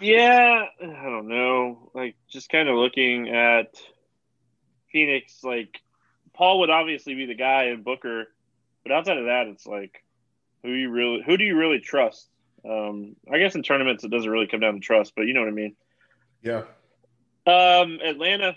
Yeah, 0.00 0.64
I 0.80 0.86
don't 0.86 1.28
know. 1.28 1.90
Like 1.94 2.16
just 2.28 2.48
kind 2.48 2.68
of 2.68 2.76
looking 2.76 3.28
at 3.28 3.74
Phoenix, 4.90 5.42
like 5.42 5.80
Paul 6.40 6.60
would 6.60 6.70
obviously 6.70 7.14
be 7.14 7.26
the 7.26 7.34
guy 7.34 7.64
and 7.64 7.84
Booker, 7.84 8.24
but 8.82 8.92
outside 8.92 9.18
of 9.18 9.26
that, 9.26 9.46
it's 9.48 9.66
like 9.66 10.02
who 10.62 10.70
you 10.70 10.88
really 10.88 11.22
who 11.24 11.36
do 11.36 11.44
you 11.44 11.54
really 11.54 11.80
trust? 11.80 12.30
Um, 12.64 13.14
I 13.30 13.36
guess 13.36 13.54
in 13.56 13.62
tournaments 13.62 14.04
it 14.04 14.10
doesn't 14.10 14.30
really 14.30 14.46
come 14.46 14.60
down 14.60 14.72
to 14.72 14.80
trust, 14.80 15.12
but 15.14 15.26
you 15.26 15.34
know 15.34 15.40
what 15.40 15.50
I 15.50 15.52
mean. 15.52 15.76
Yeah. 16.42 16.62
Um, 17.46 17.98
Atlanta. 18.02 18.56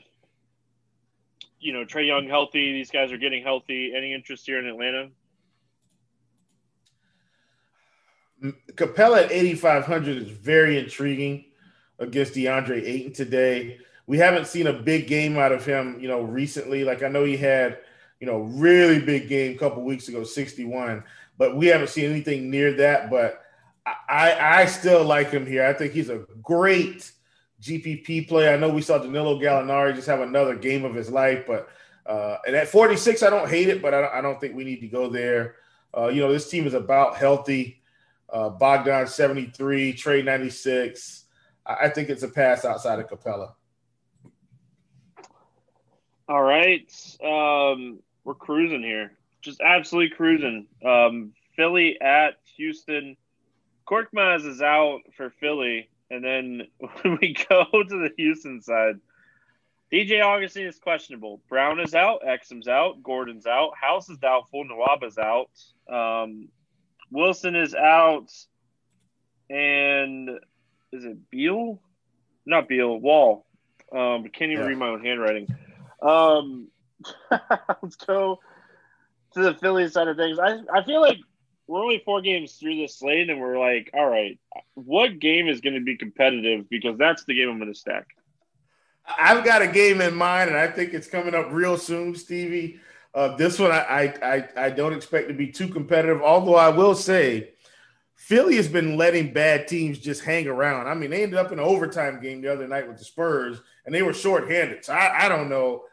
You 1.59 1.73
know, 1.73 1.83
Trae 1.83 2.07
Young 2.07 2.29
healthy. 2.29 2.71
These 2.71 2.89
guys 2.89 3.11
are 3.11 3.17
getting 3.17 3.43
healthy. 3.43 3.91
Any 3.93 4.13
interest 4.13 4.45
here 4.45 4.59
in 4.59 4.65
Atlanta? 4.65 5.09
Capela 8.75 9.25
at 9.25 9.31
8,500 9.31 10.17
is 10.17 10.29
very 10.29 10.77
intriguing 10.79 11.45
against 11.99 12.33
DeAndre 12.33 12.81
Ayton 12.81 13.11
today. 13.11 13.79
We 14.05 14.17
haven't 14.17 14.47
seen 14.47 14.67
a 14.67 14.73
big 14.73 15.07
game 15.07 15.37
out 15.37 15.51
of 15.51 15.65
him, 15.65 15.97
you 15.99 16.07
know, 16.07 16.21
recently. 16.21 16.83
Like 16.83 17.03
I 17.03 17.07
know 17.07 17.23
he 17.23 17.37
had, 17.37 17.79
you 18.19 18.27
know, 18.27 18.39
really 18.39 18.99
big 18.99 19.29
game 19.29 19.55
a 19.55 19.57
couple 19.57 19.83
weeks 19.83 20.07
ago, 20.07 20.23
61, 20.23 21.03
but 21.37 21.55
we 21.55 21.67
haven't 21.67 21.89
seen 21.89 22.09
anything 22.09 22.49
near 22.49 22.73
that. 22.73 23.09
But 23.09 23.43
I, 23.85 24.61
I 24.61 24.65
still 24.65 25.03
like 25.03 25.29
him 25.29 25.45
here. 25.45 25.65
I 25.65 25.73
think 25.73 25.93
he's 25.93 26.09
a 26.09 26.25
great 26.41 27.11
GPP 27.61 28.27
play. 28.27 28.53
I 28.53 28.57
know 28.57 28.69
we 28.69 28.81
saw 28.81 28.97
Danilo 28.97 29.39
Gallinari 29.39 29.95
just 29.95 30.07
have 30.07 30.21
another 30.21 30.55
game 30.55 30.83
of 30.83 30.93
his 30.93 31.09
life, 31.09 31.45
but 31.47 31.69
uh, 32.05 32.37
and 32.45 32.55
at 32.55 32.67
46, 32.67 33.23
I 33.23 33.29
don't 33.29 33.49
hate 33.49 33.69
it, 33.69 33.81
but 33.81 33.93
I 33.93 34.01
don't, 34.01 34.13
I 34.13 34.21
don't 34.21 34.39
think 34.39 34.55
we 34.55 34.65
need 34.65 34.81
to 34.81 34.87
go 34.87 35.09
there. 35.09 35.55
Uh, 35.95 36.07
you 36.07 36.21
know, 36.21 36.31
this 36.31 36.49
team 36.49 36.67
is 36.67 36.73
about 36.73 37.15
healthy. 37.15 37.81
Uh, 38.29 38.49
Bogdan 38.49 39.07
73, 39.07 39.93
Trae 39.93 40.25
96. 40.25 41.25
I, 41.65 41.73
I 41.85 41.89
think 41.89 42.09
it's 42.09 42.23
a 42.23 42.27
pass 42.27 42.65
outside 42.65 42.99
of 42.99 43.07
Capela. 43.07 43.53
All 46.29 46.41
right. 46.41 46.89
Um, 47.23 47.99
we're 48.23 48.33
cruising 48.35 48.83
here. 48.83 49.11
Just 49.41 49.61
absolutely 49.61 50.15
cruising. 50.15 50.67
Um, 50.85 51.33
Philly 51.55 51.99
at 51.99 52.35
Houston. 52.55 53.17
Korkmaz 53.87 54.45
is 54.45 54.61
out 54.61 55.01
for 55.17 55.29
Philly. 55.29 55.89
And 56.09 56.23
then 56.23 56.61
when 57.01 57.17
we 57.21 57.35
go 57.49 57.65
to 57.71 57.83
the 57.89 58.11
Houston 58.17 58.61
side, 58.61 58.99
DJ 59.91 60.23
Augustin 60.23 60.65
is 60.65 60.79
questionable. 60.79 61.41
Brown 61.49 61.79
is 61.79 61.93
out. 61.93 62.21
Exum's 62.25 62.67
out. 62.67 63.03
Gordon's 63.03 63.45
out. 63.45 63.73
House 63.79 64.09
is 64.09 64.17
doubtful. 64.17 64.63
Nwaba's 64.63 65.17
out. 65.17 65.51
Um, 65.93 66.47
Wilson 67.11 67.55
is 67.55 67.75
out. 67.75 68.31
And 69.49 70.29
is 70.93 71.03
it 71.03 71.29
Beal? 71.29 71.81
Not 72.45 72.69
Beal. 72.69 72.97
Wall. 72.97 73.45
Um, 73.91 74.23
can't 74.29 74.51
even 74.51 74.63
yeah. 74.63 74.69
read 74.69 74.77
my 74.77 74.87
own 74.87 75.03
handwriting. 75.03 75.47
Um, 76.03 76.67
let's 77.81 77.95
go 77.95 78.39
to 79.33 79.41
the 79.41 79.53
Phillies 79.55 79.93
side 79.93 80.07
of 80.07 80.17
things. 80.17 80.39
I, 80.39 80.59
I 80.73 80.83
feel 80.83 81.01
like 81.01 81.17
we're 81.67 81.81
only 81.81 82.01
four 82.03 82.21
games 82.21 82.53
through 82.53 82.77
this 82.77 82.97
slate, 82.97 83.29
and 83.29 83.39
we're 83.39 83.57
like, 83.57 83.89
all 83.93 84.09
right, 84.09 84.37
what 84.73 85.19
game 85.19 85.47
is 85.47 85.61
going 85.61 85.75
to 85.75 85.81
be 85.81 85.97
competitive? 85.97 86.69
Because 86.69 86.97
that's 86.97 87.23
the 87.25 87.33
game 87.33 87.49
I'm 87.49 87.57
going 87.57 87.71
to 87.71 87.79
stack. 87.79 88.07
I've 89.05 89.43
got 89.43 89.61
a 89.61 89.67
game 89.67 90.01
in 90.01 90.15
mind, 90.15 90.49
and 90.49 90.57
I 90.57 90.67
think 90.67 90.93
it's 90.93 91.07
coming 91.07 91.35
up 91.35 91.47
real 91.51 91.77
soon, 91.77 92.15
Stevie. 92.15 92.79
Uh, 93.13 93.35
this 93.35 93.59
one 93.59 93.71
I, 93.71 94.13
I 94.23 94.65
I 94.65 94.69
don't 94.71 94.93
expect 94.93 95.27
to 95.27 95.33
be 95.33 95.51
too 95.51 95.67
competitive. 95.67 96.21
Although 96.21 96.55
I 96.55 96.69
will 96.69 96.95
say, 96.95 97.51
Philly 98.15 98.55
has 98.55 98.67
been 98.67 98.97
letting 98.97 99.33
bad 99.33 99.67
teams 99.67 99.99
just 99.99 100.23
hang 100.23 100.47
around. 100.47 100.87
I 100.87 100.93
mean, 100.95 101.11
they 101.11 101.23
ended 101.23 101.37
up 101.37 101.51
in 101.51 101.59
an 101.59 101.65
overtime 101.65 102.21
game 102.21 102.41
the 102.41 102.51
other 102.51 102.67
night 102.67 102.87
with 102.87 102.97
the 102.97 103.05
Spurs, 103.05 103.61
and 103.85 103.93
they 103.93 104.01
were 104.01 104.13
shorthanded. 104.13 104.85
So 104.85 104.93
I, 104.93 105.25
I 105.25 105.29
don't 105.29 105.49
know, 105.49 105.83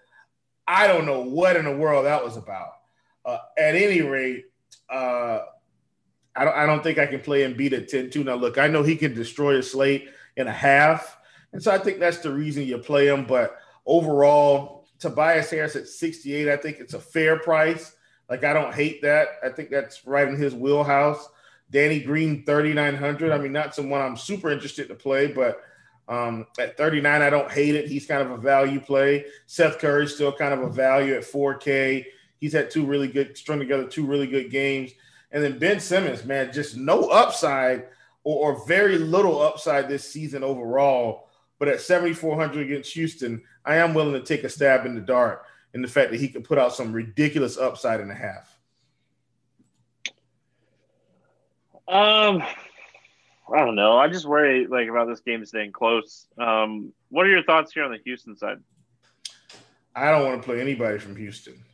I 0.71 0.87
don't 0.87 1.05
know 1.05 1.21
what 1.21 1.57
in 1.57 1.65
the 1.65 1.77
world 1.77 2.05
that 2.07 2.25
was 2.25 2.37
about. 2.37 2.75
Uh, 3.25 3.39
at 3.59 3.75
any 3.75 4.03
rate, 4.03 4.45
uh, 4.89 5.41
I 6.37 6.45
don't 6.45 6.57
I 6.57 6.65
don't 6.65 6.83
think 6.83 6.99
I 6.99 7.07
can 7.07 7.21
play 7.21 7.41
Embiid 7.41 7.73
at 7.73 7.91
10-2. 7.91 8.25
Now 8.25 8.37
look, 8.37 8.57
I 8.57 8.69
know 8.69 8.85
he 8.85 8.95
can 8.95 9.13
destroy 9.13 9.59
a 9.59 9.63
slate 9.65 10.11
in 10.37 10.47
a 10.47 10.53
half. 10.53 11.19
And 11.53 11.61
so 11.61 11.73
I 11.73 11.79
think 11.79 11.99
that's 11.99 12.19
the 12.19 12.33
reason 12.33 12.63
you 12.63 12.79
play 12.79 13.09
him. 13.09 13.27
But 13.27 13.59
overall, 13.85 14.87
Tobias 15.01 15.51
Harris 15.51 15.75
at 15.75 15.89
68, 15.89 16.49
I 16.49 16.57
think 16.57 16.79
it's 16.79 16.95
a 16.95 17.01
fair 17.01 17.41
price. 17.41 17.97
Like 18.29 18.45
I 18.45 18.53
don't 18.53 18.73
hate 18.73 19.03
that. 19.03 19.27
I 19.45 19.49
think 19.49 19.71
that's 19.71 20.07
right 20.07 20.29
in 20.29 20.37
his 20.37 20.55
wheelhouse. 20.55 21.29
Danny 21.73 21.99
Green, 21.99 22.45
3,900. 22.45 23.33
I 23.33 23.39
mean, 23.39 23.53
not 23.53 23.75
someone 23.75 24.01
I'm 24.01 24.17
super 24.17 24.53
interested 24.53 24.87
to 24.87 24.95
play, 24.95 25.27
but 25.27 25.63
um, 26.11 26.47
at 26.59 26.77
39, 26.77 27.23
I 27.23 27.31
don't 27.31 27.51
hate 27.51 27.77
it. 27.77 27.89
He's 27.89 28.05
kind 28.05 28.21
of 28.21 28.33
a 28.33 28.37
value 28.37 28.81
play. 28.81 29.25
Seth 29.47 29.79
Curry 29.79 30.09
still 30.09 30.33
kind 30.33 30.53
of 30.53 30.61
a 30.61 30.69
value 30.69 31.15
at 31.15 31.23
4K. 31.23 32.05
He's 32.41 32.53
had 32.53 32.69
two 32.69 32.85
really 32.85 33.07
good, 33.07 33.37
strung 33.39 33.61
together 33.61 33.87
two 33.87 34.05
really 34.05 34.27
good 34.27 34.51
games. 34.51 34.91
And 35.31 35.43
then 35.43 35.61
Ben 35.61 35.79
Simmons, 35.79 36.25
man, 36.25 36.53
just 36.53 36.77
no 36.77 37.09
upside 37.11 37.85
or, 38.25 38.55
or 38.55 38.67
very 38.67 38.99
little 38.99 39.41
upside 39.41 39.89
this 39.89 40.11
season 40.11 40.43
overall. 40.43 41.29
But 41.61 41.69
at 41.69 41.81
7,400 41.81 42.67
against 42.67 42.93
Houston, 42.95 43.41
I 43.65 43.77
am 43.77 43.95
willing 43.95 44.15
to 44.15 44.23
take 44.23 44.43
a 44.43 44.49
stab 44.49 44.87
in 44.87 44.97
the 44.97 45.01
dark 45.01 45.47
in 45.75 45.83
the 45.83 45.89
fact 45.89 46.11
that 46.11 46.19
he 46.19 46.29
could 46.29 46.43
put 46.43 46.59
out 46.59 46.75
some 46.75 46.93
ridiculous 46.93 47.57
upside 47.57 48.01
in 48.01 48.11
a 48.11 48.15
half. 48.15 48.59
Um, 51.87 52.43
I 53.55 53.65
don't 53.65 53.75
know. 53.75 53.99
I 53.99 54.09
just 54.09 54.27
worry 54.27 54.67
like 54.67 54.89
about 54.89 55.09
this 55.09 55.21
game 55.21 55.45
staying 55.45 55.73
close. 55.73 56.27
Um, 56.39 56.93
what 57.09 57.27
are 57.27 57.31
your 57.31 57.43
thoughts 57.43 57.73
here 57.73 57.85
on 57.85 57.91
the 57.91 57.99
Houston 58.05 58.37
side? 58.37 58.59
I 59.95 60.11
don't 60.11 60.25
want 60.25 60.41
to 60.41 60.47
play 60.47 60.61
anybody 60.61 60.99
from 60.99 61.17
Houston. 61.17 61.65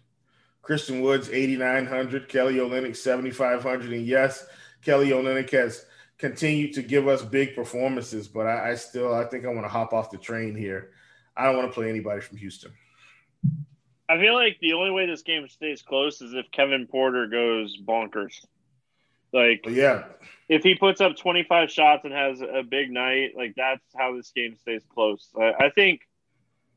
Christian 0.63 1.01
Woods, 1.01 1.29
8,900. 1.29 2.29
Kelly 2.29 2.55
Olynyk, 2.55 2.97
7,500. 2.97 3.93
And 3.93 4.07
yes, 4.07 4.47
Kelly 4.83 5.11
Olynyk 5.11 5.51
has 5.51 5.85
continued 6.19 6.73
to 6.75 6.83
give 6.83 7.09
us 7.09 7.23
big 7.23 7.55
performances, 7.55 8.27
but 8.27 8.47
I, 8.47 8.71
I 8.71 8.75
still 8.75 9.15
I 9.15 9.25
think 9.25 9.45
I 9.45 9.49
want 9.49 9.65
to 9.65 9.69
hop 9.69 9.93
off 9.93 10.11
the 10.11 10.19
train 10.19 10.55
here. 10.55 10.91
I 11.37 11.45
don't 11.45 11.57
want 11.57 11.69
to 11.69 11.75
play 11.75 11.91
anybody 11.91 12.21
from 12.21 12.39
Houston. 12.39 12.73
I 14.09 14.19
feel 14.19 14.35
like 14.35 14.59
the 14.61 14.73
only 14.73 14.91
way 14.91 15.07
this 15.07 15.23
game 15.23 15.49
stays 15.49 15.83
close 15.83 16.23
is 16.23 16.33
if 16.33 16.51
Kevin 16.53 16.87
Porter 16.87 17.27
goes 17.27 17.77
bonkers. 17.83 18.35
Like, 19.33 19.67
yeah, 19.69 20.05
if 20.49 20.63
he 20.63 20.75
puts 20.75 21.01
up 21.01 21.17
25 21.17 21.71
shots 21.71 22.05
and 22.05 22.13
has 22.13 22.41
a 22.41 22.63
big 22.63 22.91
night, 22.91 23.33
like 23.37 23.55
that's 23.57 23.85
how 23.97 24.17
this 24.17 24.31
game 24.31 24.57
stays 24.57 24.83
close. 24.95 25.29
I, 25.39 25.67
I 25.67 25.71
think, 25.71 26.03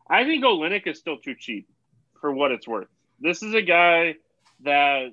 I 0.09 0.23
think 0.23 0.43
Olynyk 0.43 0.87
is 0.87 0.97
still 0.97 1.17
too 1.17 1.35
cheap 1.35 1.67
for 2.19 2.31
what 2.31 2.51
it's 2.51 2.67
worth. 2.67 2.87
This 3.19 3.43
is 3.43 3.53
a 3.53 3.61
guy 3.61 4.15
that 4.63 5.11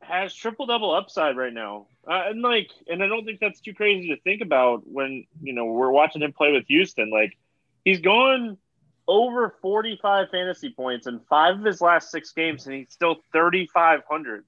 has 0.00 0.34
triple 0.34 0.66
double 0.66 0.94
upside 0.94 1.36
right 1.36 1.52
now. 1.52 1.86
Uh, 2.06 2.24
and 2.28 2.42
like, 2.42 2.70
and 2.86 3.02
I 3.02 3.06
don't 3.06 3.24
think 3.24 3.40
that's 3.40 3.60
too 3.60 3.74
crazy 3.74 4.08
to 4.08 4.20
think 4.22 4.40
about 4.40 4.82
when 4.86 5.26
you 5.42 5.52
know 5.52 5.66
we're 5.66 5.90
watching 5.90 6.22
him 6.22 6.32
play 6.32 6.52
with 6.52 6.66
Houston. 6.68 7.10
Like, 7.10 7.36
he's 7.84 8.00
gone 8.00 8.56
over 9.06 9.54
45 9.60 10.30
fantasy 10.30 10.70
points 10.70 11.06
in 11.06 11.20
five 11.28 11.58
of 11.58 11.64
his 11.64 11.80
last 11.80 12.10
six 12.10 12.32
games, 12.32 12.66
and 12.66 12.76
he's 12.76 12.90
still 12.90 13.16
3,500. 13.32 14.44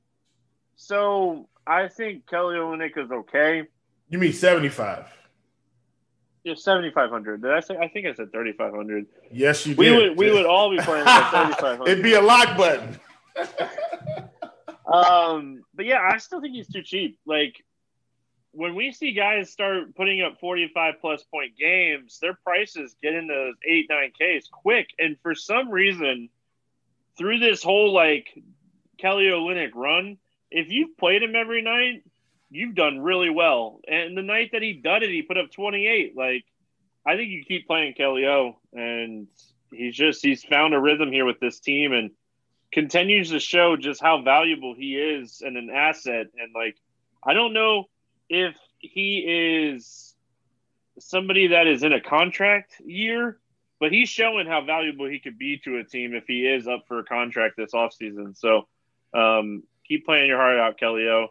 So 0.81 1.47
I 1.67 1.89
think 1.89 2.27
Kelly 2.27 2.57
Olynyk 2.57 2.97
is 2.97 3.11
okay. 3.11 3.65
You 4.09 4.19
mean 4.19 4.33
75? 4.33 5.05
Yeah, 6.43 6.55
7,500. 6.55 7.43
Did 7.43 7.51
I 7.51 7.61
say? 7.61 7.77
I 7.77 7.89
think 7.89 8.07
I 8.07 8.15
said 8.15 8.33
3,500. 8.33 9.05
Yes, 9.31 9.67
you 9.67 9.75
did. 9.75 9.79
We 9.79 9.95
would 9.95 10.17
we 10.17 10.33
would 10.33 10.47
all 10.47 10.71
be 10.71 10.79
playing 10.79 11.07
at 11.07 11.31
3,500. 11.59 11.87
It'd 11.87 12.03
be 12.03 12.15
a 12.15 12.23
lock 12.23 12.57
button. 12.57 12.99
um, 14.91 15.65
but 15.75 15.85
yeah, 15.85 16.01
I 16.01 16.17
still 16.17 16.41
think 16.41 16.55
he's 16.55 16.73
too 16.73 16.83
cheap. 16.83 17.19
Like 17.27 17.63
when 18.53 18.75
we 18.75 18.91
see 18.91 19.13
guys 19.13 19.51
start 19.51 19.95
putting 19.95 20.23
up 20.23 20.41
45 20.41 20.95
plus 21.03 21.23
point 21.25 21.59
games, 21.59 22.19
their 22.23 22.39
prices 22.43 22.97
get 23.03 23.15
into 23.15 23.35
those 23.35 23.55
eight, 23.69 23.87
nine 23.91 24.13
Ks 24.13 24.49
quick. 24.51 24.89
And 24.99 25.19
for 25.23 25.35
some 25.35 25.69
reason, 25.69 26.31
through 27.19 27.39
this 27.39 27.63
whole 27.63 27.93
like 27.93 28.29
Kelly 28.97 29.25
Olynyk 29.25 29.73
run, 29.75 30.17
if 30.51 30.71
you've 30.71 30.97
played 30.97 31.23
him 31.23 31.35
every 31.37 31.63
night, 31.63 32.03
you've 32.51 32.75
done 32.75 33.01
really 33.01 33.31
well. 33.31 33.81
And 33.87 34.17
the 34.17 34.23
night 34.23 34.51
that 34.53 34.63
he 34.63 34.75
did 34.75 35.03
it, 35.03 35.11
he 35.11 35.23
put 35.23 35.39
up 35.39 35.51
28. 35.53 36.17
Like, 36.17 36.45
I 37.07 37.17
think 37.17 37.31
you 37.31 37.45
keep 37.47 37.67
playing 37.67 37.95
Kelly 37.95 38.27
O, 38.27 38.59
and 38.73 39.29
he's 39.73 39.95
just 39.95 40.23
he's 40.23 40.45
found 40.45 40.75
a 40.75 40.81
rhythm 40.81 41.11
here 41.13 41.25
with 41.25 41.41
this 41.41 41.61
team 41.61 41.93
and 41.93 42.11
continues 42.73 43.31
to 43.31 43.41
show 43.41 43.77
just 43.77 44.01
how 44.01 44.23
valuable 44.23 44.75
he 44.75 44.97
is 44.97 45.43
and 45.45 45.57
an 45.57 45.71
asset. 45.71 46.27
And 46.39 46.53
like, 46.55 46.77
I 47.25 47.35
don't 47.35 47.53
know 47.53 47.85
if 48.29 48.55
he 48.79 49.19
is 49.75 50.15
somebody 50.99 51.49
that 51.49 51.67
is 51.67 51.83
in 51.83 51.93
a 51.93 52.01
contract 52.01 52.75
year, 52.85 53.39
but 53.79 53.93
he's 53.93 54.09
showing 54.09 54.47
how 54.47 54.65
valuable 54.65 55.07
he 55.07 55.19
could 55.19 55.39
be 55.39 55.59
to 55.65 55.79
a 55.79 55.85
team 55.85 56.15
if 56.15 56.25
he 56.27 56.47
is 56.47 56.69
up 56.69 56.85
for 56.87 56.99
a 56.99 57.05
contract 57.05 57.57
this 57.57 57.73
offseason. 57.73 58.37
So 58.37 58.69
um, 59.15 59.63
keep 59.91 60.07
playing 60.07 60.29
your 60.29 60.39
heart 60.39 60.59
out, 60.59 60.79
Kelly 60.79 61.09
O. 61.09 61.29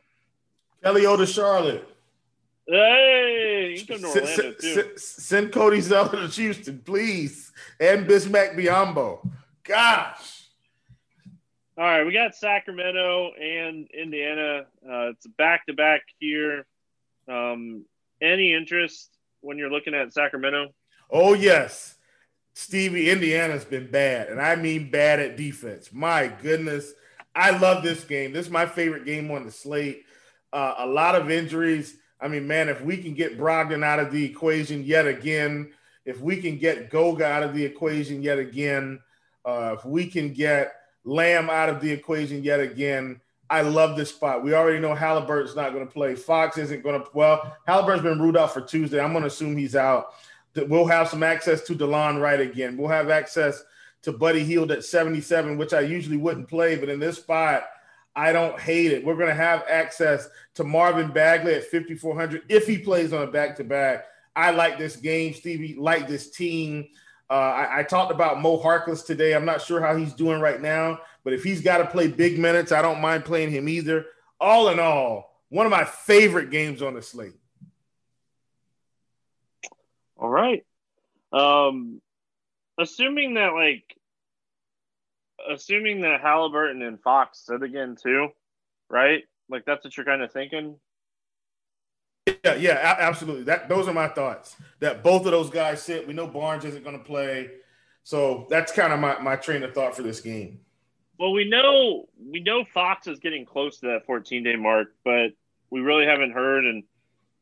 Kelly 0.84 1.06
O 1.06 1.16
to 1.16 1.26
Charlotte. 1.26 1.88
Hey, 2.68 3.78
you 3.80 3.86
come 3.88 4.02
to 4.02 4.08
Orlando 4.08 4.36
send, 4.36 4.56
too. 4.60 4.74
Send, 4.74 5.00
send 5.00 5.52
Cody 5.52 5.80
Zeller 5.80 6.10
to 6.10 6.28
Houston, 6.28 6.80
please, 6.80 7.52
and 7.80 8.06
Bismack 8.06 8.56
Biyombo. 8.56 9.28
Gosh. 9.64 10.44
All 11.78 11.86
right, 11.86 12.04
we 12.04 12.12
got 12.12 12.36
Sacramento 12.36 13.32
and 13.42 13.88
Indiana. 13.92 14.66
Uh, 14.86 15.12
it's 15.12 15.26
back 15.38 15.66
to 15.68 15.74
back 15.74 16.02
here. 16.20 16.66
Um, 17.30 17.86
any 18.22 18.54
interest 18.54 19.18
when 19.40 19.58
you're 19.58 19.72
looking 19.72 19.94
at 19.94 20.14
Sacramento? 20.14 20.74
Oh 21.10 21.34
yes, 21.34 21.96
Stevie. 22.54 23.10
Indiana's 23.10 23.64
been 23.64 23.90
bad, 23.90 24.28
and 24.28 24.42
I 24.42 24.58
mean 24.58 24.92
bad 24.92 25.22
at 25.22 25.38
defense. 25.38 25.94
My 25.94 26.28
goodness, 26.28 26.92
I 27.36 27.58
love 27.58 27.84
this 27.84 28.04
game. 28.04 28.34
This 28.34 28.48
is 28.48 28.52
my 28.52 28.66
favorite 28.66 29.06
game 29.06 29.30
on 29.32 29.46
the 29.46 29.52
slate. 29.52 30.06
Uh, 30.52 30.76
a 30.80 30.88
lot 30.88 31.16
of 31.16 31.30
injuries. 31.30 31.98
I 32.20 32.28
mean, 32.28 32.48
man, 32.48 32.70
if 32.70 32.82
we 32.82 32.98
can 32.98 33.14
get 33.14 33.38
Brogdon 33.38 33.84
out 33.84 34.00
of 34.00 34.12
the 34.12 34.26
equation 34.26 34.84
yet 34.84 35.08
again, 35.08 35.72
if 36.06 36.22
we 36.22 36.42
can 36.42 36.58
get 36.58 36.90
Goga 36.90 37.26
out 37.26 37.44
of 37.44 37.54
the 37.54 37.64
equation 37.64 38.22
yet 38.22 38.40
again, 38.40 39.00
uh, 39.46 39.76
if 39.78 39.86
we 39.86 40.08
can 40.08 40.34
get 40.34 40.74
Lamb 41.06 41.50
out 41.50 41.70
of 41.70 41.82
the 41.82 41.92
equation 41.92 42.44
yet 42.44 42.60
again, 42.60 43.22
I 43.50 43.62
love 43.62 43.98
this 43.98 44.10
spot. 44.10 44.44
We 44.44 44.54
already 44.54 44.80
know 44.80 44.94
Haliburton's 44.94 45.56
not 45.56 45.74
going 45.74 45.86
to 45.86 45.92
play. 45.92 46.16
Fox 46.16 46.58
isn't 46.58 46.84
going 46.84 47.02
to. 47.02 47.08
Well, 47.14 47.56
Haliburton's 47.68 48.04
been 48.04 48.20
ruled 48.20 48.38
out 48.38 48.54
for 48.54 48.62
Tuesday. 48.62 49.00
I'm 49.00 49.12
going 49.12 49.24
to 49.24 49.28
assume 49.28 49.58
he's 49.58 49.76
out. 49.76 50.14
We'll 50.56 50.86
have 50.86 51.10
some 51.10 51.24
access 51.24 51.62
to 51.62 51.76
Delon 51.76 52.22
Wright 52.22 52.40
again. 52.40 52.78
We'll 52.78 52.90
have 52.90 53.10
access 53.10 53.64
to 54.04 54.12
Buddy 54.12 54.44
Hield 54.44 54.72
at 54.72 54.86
77, 54.86 55.58
which 55.58 55.74
I 55.74 55.82
usually 55.82 56.18
wouldn't 56.18 56.48
play, 56.48 56.76
but 56.76 56.90
in 56.90 57.00
this 57.00 57.18
spot, 57.18 57.64
I 58.16 58.34
don't 58.34 58.60
hate 58.60 58.92
it. 58.92 59.04
We're 59.06 59.16
going 59.16 59.30
to 59.30 59.34
have 59.34 59.64
access 59.70 60.28
to 60.56 60.64
Marvin 60.64 61.12
Bagley 61.12 61.56
at 61.56 61.66
5,400 61.66 62.44
if 62.50 62.68
he 62.68 62.78
plays 62.78 63.14
on 63.14 63.22
a 63.24 63.32
back 63.32 63.56
to 63.58 63.64
back. 63.64 64.06
I 64.36 64.52
like 64.52 64.78
this 64.78 64.96
game, 64.96 65.34
Stevie. 65.34 65.76
Like 65.76 66.08
this 66.08 66.30
team. 66.32 66.88
Uh, 67.30 67.34
I, 67.34 67.80
I, 67.80 67.84
talked 67.84 68.12
about 68.12 68.42
Mo 68.42 68.58
Harkless 68.58 69.06
today. 69.06 69.36
I'm 69.36 69.46
not 69.46 69.62
sure 69.62 69.80
how 69.80 69.96
he's 69.96 70.14
doing 70.14 70.42
right 70.42 70.60
now, 70.60 71.00
but 71.24 71.32
if 71.32 71.44
he's 71.44 71.62
got 71.62 71.78
to 71.78 71.86
play 71.86 72.08
big 72.08 72.40
minutes, 72.40 72.72
I 72.72 72.82
don't 72.82 73.02
mind 73.02 73.24
playing 73.24 73.52
him 73.52 73.70
either. 73.70 74.06
All 74.40 74.70
in 74.70 74.80
all, 74.80 75.40
one 75.50 75.68
of 75.68 75.72
my 75.72 75.84
favorite 75.84 76.50
games 76.50 76.82
on 76.82 76.96
the 76.96 77.04
slate. 77.04 77.36
All 80.18 80.30
right. 80.30 80.66
Um, 81.32 82.02
assuming 82.80 83.36
that 83.36 83.54
like, 83.54 83.84
assuming 85.50 86.02
that 86.02 86.22
Haliburton 86.22 86.86
and 86.86 87.00
Fox 87.02 87.46
sit 87.46 87.62
again 87.62 87.96
too, 88.02 88.30
right? 88.90 89.24
Like 89.50 89.66
that's 89.66 89.84
what 89.84 89.96
you're 89.96 90.06
kind 90.06 90.22
of 90.22 90.32
thinking. 90.32 90.76
Yeah, 92.44 92.56
yeah, 92.56 92.96
absolutely. 93.00 93.44
That 93.44 93.70
those 93.70 93.88
are 93.88 93.94
my 93.94 94.08
thoughts. 94.08 94.56
That 94.80 95.04
both 95.04 95.26
of 95.26 95.32
those 95.32 95.50
guys 95.50 95.82
sit. 95.82 96.08
We 96.08 96.14
know 96.14 96.28
Barnes 96.28 96.66
isn't 96.66 96.84
going 96.84 96.98
to 96.98 97.04
play, 97.04 97.50
so 98.04 98.48
that's 98.50 98.72
kind 98.72 98.94
of 98.94 99.00
my 99.00 99.20
my 99.20 99.36
train 99.36 99.64
of 99.64 99.74
thought 99.74 99.96
for 99.96 100.04
this 100.04 100.22
game. 100.22 100.60
Well, 101.20 101.34
we 101.34 101.50
know 101.50 102.08
we 102.18 102.40
know 102.40 102.64
Fox 102.64 103.08
is 103.08 103.20
getting 103.20 103.46
close 103.46 103.80
to 103.80 103.88
that 103.88 104.06
14 104.06 104.44
day 104.44 104.56
mark, 104.56 104.94
but 105.04 105.32
we 105.70 105.82
really 105.82 106.06
haven't 106.06 106.32
heard 106.32 106.66
and 106.66 106.84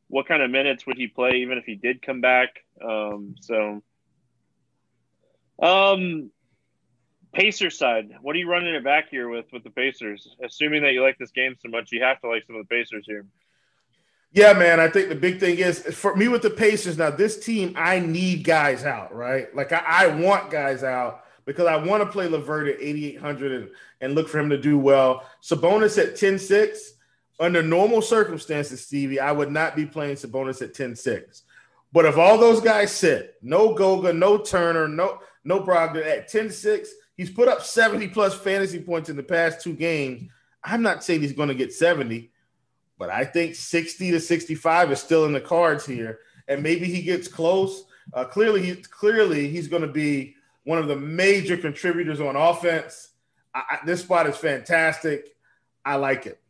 what 0.08 0.26
kind 0.26 0.42
of 0.42 0.50
minutes 0.50 0.86
would 0.86 0.96
he 0.96 1.06
play 1.06 1.36
even 1.36 1.58
if 1.58 1.64
he 1.64 1.74
did 1.74 2.02
come 2.02 2.20
back. 2.20 2.64
Um, 2.82 3.36
so, 3.40 3.82
um, 5.60 6.30
Pacer 7.32 7.70
side, 7.70 8.10
what 8.22 8.34
are 8.34 8.38
you 8.38 8.50
running 8.50 8.74
it 8.74 8.84
back 8.84 9.10
here 9.10 9.28
with 9.28 9.46
with 9.52 9.64
the 9.64 9.70
Pacers? 9.70 10.28
Assuming 10.42 10.82
that 10.82 10.92
you 10.92 11.02
like 11.02 11.18
this 11.18 11.30
game 11.30 11.56
so 11.60 11.68
much, 11.68 11.92
you 11.92 12.02
have 12.02 12.20
to 12.20 12.28
like 12.28 12.44
some 12.46 12.56
of 12.56 12.66
the 12.66 12.74
Pacers 12.74 13.04
here. 13.06 13.26
Yeah, 14.32 14.52
man. 14.52 14.78
I 14.78 14.88
think 14.88 15.08
the 15.08 15.14
big 15.14 15.40
thing 15.40 15.58
is 15.58 15.80
for 15.80 16.14
me 16.14 16.28
with 16.28 16.42
the 16.42 16.50
Pacers 16.50 16.98
now, 16.98 17.10
this 17.10 17.44
team, 17.44 17.74
I 17.76 18.00
need 18.00 18.44
guys 18.44 18.84
out, 18.84 19.14
right? 19.14 19.54
Like 19.54 19.72
I, 19.72 19.82
I 19.86 20.06
want 20.08 20.50
guys 20.50 20.82
out 20.82 21.24
because 21.44 21.66
I 21.66 21.76
want 21.76 22.02
to 22.02 22.10
play 22.10 22.28
LeVert 22.28 22.68
at 22.68 22.80
8,800 22.80 23.52
and, 23.52 23.70
and 24.02 24.14
look 24.14 24.28
for 24.28 24.38
him 24.38 24.50
to 24.50 24.58
do 24.58 24.78
well. 24.78 25.26
Sabonis 25.42 26.02
at 26.02 26.16
10 26.16 26.38
6. 26.38 26.92
Under 27.40 27.62
normal 27.62 28.02
circumstances, 28.02 28.84
Stevie, 28.84 29.20
I 29.20 29.30
would 29.30 29.52
not 29.52 29.76
be 29.76 29.86
playing 29.86 30.16
Sabonis 30.16 30.60
at 30.60 30.74
10 30.74 30.96
6. 30.96 31.42
But 31.92 32.04
if 32.04 32.18
all 32.18 32.36
those 32.36 32.60
guys 32.60 32.90
sit, 32.90 33.36
no 33.42 33.74
Goga, 33.74 34.12
no 34.12 34.38
Turner, 34.38 34.88
no 34.88 35.20
no 35.48 35.60
Brogdon 35.60 36.06
at 36.06 36.28
10 36.28 36.50
6, 36.50 36.90
he's 37.16 37.30
put 37.30 37.48
up 37.48 37.62
70 37.62 38.08
plus 38.08 38.34
fantasy 38.34 38.80
points 38.80 39.08
in 39.08 39.16
the 39.16 39.22
past 39.22 39.60
two 39.60 39.74
games. 39.74 40.30
I'm 40.62 40.82
not 40.82 41.02
saying 41.02 41.22
he's 41.22 41.32
going 41.32 41.48
to 41.48 41.54
get 41.54 41.72
70 41.72 42.30
but 42.98 43.10
I 43.10 43.24
think 43.24 43.54
60 43.54 44.10
to 44.10 44.20
65 44.20 44.92
is 44.92 45.00
still 45.00 45.24
in 45.24 45.32
the 45.32 45.40
cards 45.40 45.86
here, 45.86 46.18
and 46.48 46.62
maybe 46.62 46.86
he 46.86 47.02
gets 47.02 47.28
close. 47.28 47.84
Uh, 48.12 48.24
clearly, 48.24 48.62
he, 48.62 48.74
clearly 48.74 49.48
he's 49.48 49.68
going 49.68 49.82
to 49.82 49.88
be 49.88 50.34
one 50.64 50.78
of 50.78 50.88
the 50.88 50.96
major 50.96 51.56
contributors 51.56 52.20
on 52.20 52.34
offense. 52.34 53.10
I, 53.54 53.62
I, 53.70 53.78
this 53.86 54.00
spot 54.00 54.26
is 54.26 54.36
fantastic. 54.36 55.28
I 55.84 55.94
like 55.94 56.26
it. 56.26 56.40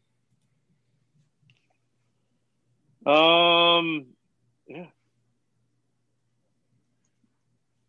Um, 3.06 4.06
yeah. 4.66 4.86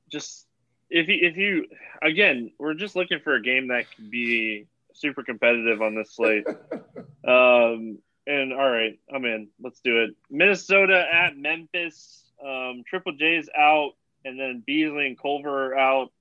Just 0.09 0.45
if 0.89 1.07
you 1.07 1.17
if 1.21 1.37
you 1.37 1.65
again, 2.01 2.51
we're 2.59 2.73
just 2.73 2.95
looking 2.95 3.19
for 3.19 3.35
a 3.35 3.41
game 3.41 3.67
that 3.67 3.85
could 3.95 4.09
be 4.09 4.67
super 4.93 5.23
competitive 5.23 5.81
on 5.81 5.95
this 5.95 6.15
slate. 6.15 6.45
um, 7.27 7.99
and 8.27 8.53
all 8.53 8.69
right, 8.69 8.99
I'm 9.13 9.25
in. 9.25 9.49
Let's 9.61 9.79
do 9.81 10.03
it. 10.03 10.11
Minnesota 10.29 11.05
at 11.11 11.37
Memphis. 11.37 12.23
Um, 12.43 12.83
Triple 12.87 13.13
J's 13.13 13.49
out, 13.57 13.91
and 14.23 14.39
then 14.39 14.63
Beasley 14.65 15.07
and 15.07 15.19
Culver 15.19 15.73
are 15.73 15.77
out. 15.77 16.11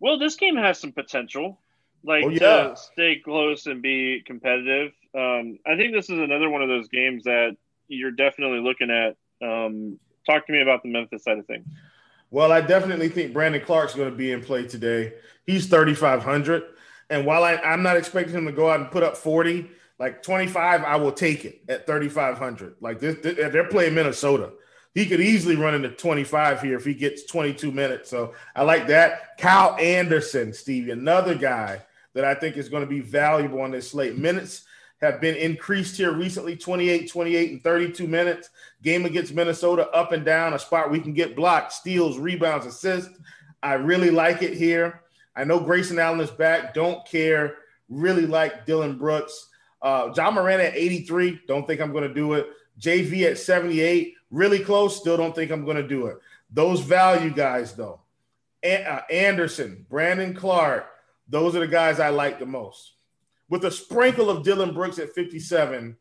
Well, 0.00 0.18
this 0.18 0.36
game 0.36 0.56
has 0.56 0.78
some 0.78 0.92
potential, 0.92 1.58
like 2.04 2.24
oh, 2.24 2.28
yeah. 2.30 2.38
to 2.38 2.76
stay 2.76 3.20
close 3.22 3.66
and 3.66 3.82
be 3.82 4.22
competitive. 4.24 4.92
Um, 5.14 5.58
I 5.66 5.76
think 5.76 5.92
this 5.92 6.08
is 6.08 6.18
another 6.18 6.48
one 6.48 6.62
of 6.62 6.68
those 6.68 6.88
games 6.88 7.24
that 7.24 7.56
you're 7.88 8.12
definitely 8.12 8.60
looking 8.60 8.90
at. 8.90 9.16
Um, 9.46 9.98
talk 10.24 10.46
to 10.46 10.52
me 10.52 10.62
about 10.62 10.82
the 10.82 10.90
Memphis 10.90 11.24
side 11.24 11.38
of 11.38 11.46
things. 11.46 11.66
Well, 12.30 12.52
I 12.52 12.60
definitely 12.60 13.08
think 13.08 13.32
Brandon 13.32 13.62
Clarke's 13.64 13.94
going 13.94 14.10
to 14.10 14.16
be 14.16 14.32
in 14.32 14.42
play 14.42 14.66
today. 14.66 15.14
He's 15.46 15.66
3,500. 15.66 16.62
And 17.10 17.24
while 17.24 17.42
I, 17.42 17.54
I'm 17.56 17.82
not 17.82 17.96
expecting 17.96 18.34
him 18.34 18.46
to 18.46 18.52
go 18.52 18.70
out 18.70 18.80
and 18.80 18.90
put 18.90 19.02
up 19.02 19.16
40, 19.16 19.70
like 19.98 20.22
25, 20.22 20.84
I 20.84 20.96
will 20.96 21.12
take 21.12 21.44
it 21.44 21.62
at 21.68 21.86
3,500. 21.86 22.76
Like 22.80 23.00
this, 23.00 23.16
they're 23.22 23.68
playing 23.68 23.94
Minnesota. 23.94 24.52
He 24.94 25.06
could 25.06 25.20
easily 25.20 25.56
run 25.56 25.74
into 25.74 25.90
25 25.90 26.60
here 26.60 26.76
if 26.76 26.84
he 26.84 26.94
gets 26.94 27.24
22 27.24 27.72
minutes. 27.72 28.10
So 28.10 28.34
I 28.54 28.62
like 28.62 28.88
that. 28.88 29.38
Kyle 29.38 29.76
Anderson, 29.78 30.52
Stevie, 30.52 30.90
another 30.90 31.34
guy 31.34 31.82
that 32.14 32.24
I 32.24 32.34
think 32.34 32.56
is 32.56 32.68
going 32.68 32.82
to 32.82 32.88
be 32.88 33.00
valuable 33.00 33.60
on 33.60 33.70
this 33.70 33.90
slate. 33.90 34.18
Minutes 34.18 34.64
have 35.00 35.20
been 35.20 35.36
increased 35.36 35.96
here 35.96 36.12
recently 36.12 36.56
28, 36.56 37.10
28, 37.10 37.50
and 37.52 37.62
32 37.62 38.06
minutes. 38.08 38.50
Game 38.82 39.04
against 39.04 39.34
Minnesota, 39.34 39.88
up 39.90 40.12
and 40.12 40.24
down, 40.24 40.54
a 40.54 40.58
spot 40.58 40.90
we 40.90 41.00
can 41.00 41.12
get 41.12 41.36
blocked, 41.36 41.72
steals, 41.72 42.18
rebounds, 42.18 42.66
assists. 42.66 43.18
I 43.62 43.74
really 43.74 44.10
like 44.10 44.42
it 44.42 44.54
here. 44.54 45.02
I 45.36 45.44
know 45.44 45.60
Grayson 45.60 45.98
Allen 45.98 46.20
is 46.20 46.30
back. 46.30 46.74
Don't 46.74 47.06
care. 47.06 47.56
Really 47.88 48.26
like 48.26 48.66
Dillon 48.66 48.98
Brooks. 48.98 49.48
Uh, 49.80 50.12
Ja 50.16 50.30
Morant 50.30 50.60
at 50.60 50.74
83. 50.74 51.40
Don't 51.46 51.66
think 51.66 51.80
I'm 51.80 51.92
going 51.92 52.06
to 52.06 52.12
do 52.14 52.34
it. 52.34 52.48
JV 52.80 53.30
at 53.30 53.38
78. 53.38 54.14
Really 54.30 54.58
close. 54.60 54.96
Still 54.96 55.16
don't 55.16 55.34
think 55.34 55.50
I'm 55.50 55.64
going 55.64 55.76
to 55.76 55.86
do 55.86 56.06
it. 56.06 56.18
Those 56.50 56.80
value 56.80 57.30
guys, 57.30 57.74
though. 57.74 58.00
uh, 58.64 59.00
Anderson, 59.10 59.86
Brandon 59.88 60.34
Clarke, 60.34 60.86
Those 61.28 61.54
are 61.54 61.60
the 61.60 61.68
guys 61.68 62.00
I 62.00 62.08
like 62.08 62.38
the 62.38 62.46
most. 62.46 62.94
With 63.48 63.64
a 63.64 63.70
sprinkle 63.70 64.28
of 64.28 64.44
Dillon 64.44 64.74
Brooks 64.74 64.98
at 64.98 65.14
57, 65.14 65.96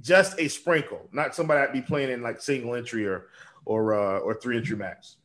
just 0.00 0.38
a 0.38 0.48
sprinkle, 0.48 1.08
not 1.12 1.34
somebody 1.34 1.60
I'd 1.60 1.72
be 1.72 1.82
playing 1.82 2.10
in 2.10 2.22
like 2.22 2.40
single 2.40 2.74
entry 2.74 3.06
or 3.06 3.28
or 3.64 3.94
uh, 3.94 4.18
or 4.20 4.34
three 4.34 4.56
entry 4.56 4.76
max. 4.76 5.16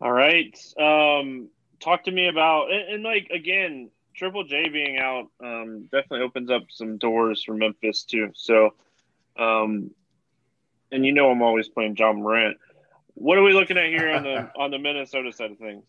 All 0.00 0.12
right. 0.12 0.56
Um, 0.78 1.48
talk 1.78 2.04
to 2.04 2.10
me 2.10 2.28
about 2.28 2.70
and, 2.70 2.94
and 2.94 3.02
like 3.02 3.28
again, 3.30 3.90
Triple 4.14 4.44
J 4.44 4.68
being 4.68 4.98
out 4.98 5.28
um, 5.42 5.88
definitely 5.92 6.22
opens 6.22 6.50
up 6.50 6.64
some 6.70 6.98
doors 6.98 7.42
for 7.44 7.54
Memphis 7.54 8.04
too. 8.04 8.30
So, 8.34 8.74
um, 9.38 9.90
and 10.92 11.04
you 11.04 11.12
know 11.12 11.30
I'm 11.30 11.42
always 11.42 11.68
playing 11.68 11.96
John 11.96 12.22
Morant. 12.22 12.56
What 13.14 13.38
are 13.38 13.42
we 13.42 13.52
looking 13.52 13.76
at 13.76 13.86
here 13.86 14.10
on 14.10 14.22
the 14.22 14.50
on 14.58 14.70
the 14.70 14.78
Minnesota 14.78 15.32
side 15.32 15.50
of 15.50 15.58
things? 15.58 15.84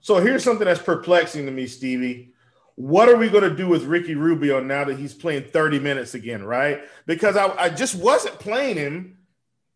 So 0.00 0.16
here's 0.16 0.44
something 0.44 0.66
that's 0.66 0.82
perplexing 0.82 1.46
to 1.46 1.52
me, 1.52 1.66
Stevie. 1.66 2.33
What 2.76 3.08
are 3.08 3.16
we 3.16 3.28
going 3.28 3.48
to 3.48 3.54
do 3.54 3.68
with 3.68 3.84
Ricky 3.84 4.14
Rubio 4.14 4.60
now 4.60 4.84
that 4.84 4.98
he's 4.98 5.14
playing 5.14 5.44
30 5.44 5.78
minutes 5.78 6.14
again, 6.14 6.42
right? 6.44 6.82
Because 7.06 7.36
I, 7.36 7.48
I 7.56 7.68
just 7.68 7.94
wasn't 7.94 8.38
playing 8.40 8.76
him, 8.76 9.18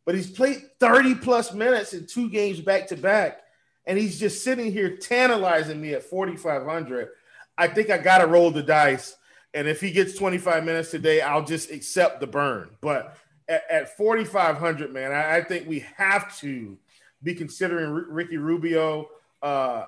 but 0.05 0.17
he's 0.17 0.31
played 0.31 0.63
30 0.81 1.17
plus 1.17 1.53
minutes 1.53 1.93
in 1.93 2.07
two 2.07 2.29
games 2.29 2.61
back 2.61 2.89
to 2.89 2.97
back, 2.97 3.41
and 3.87 3.97
he's 3.97 4.19
just 4.19 4.43
sitting 4.43 4.73
here 4.73 4.97
tantalizing 4.97 5.81
me 5.81 5.95
at 5.95 6.03
4,500. 6.03 7.09
I 7.57 7.69
think 7.69 7.91
I 7.91 7.99
got 7.99 8.19
to 8.19 8.27
roll 8.27 8.51
the 8.51 8.63
dice. 8.63 9.17
And 9.55 9.67
if 9.67 9.81
he 9.81 9.91
gets 9.91 10.15
25 10.15 10.65
minutes 10.65 10.91
today, 10.91 11.21
I'll 11.21 11.45
just 11.45 11.71
accept 11.71 12.21
the 12.21 12.27
burn. 12.27 12.71
But 12.81 13.17
at, 13.49 13.63
at 13.71 13.97
4,500, 13.97 14.93
man, 14.93 15.13
I, 15.13 15.37
I, 15.37 15.43
think 15.43 15.67
we 15.67 15.81
have 15.97 16.37
to 16.39 16.77
be 17.23 17.35
considering 17.35 17.91
R- 17.91 18.07
Ricky 18.09 18.37
Rubio. 18.37 19.09
Uh, 19.43 19.87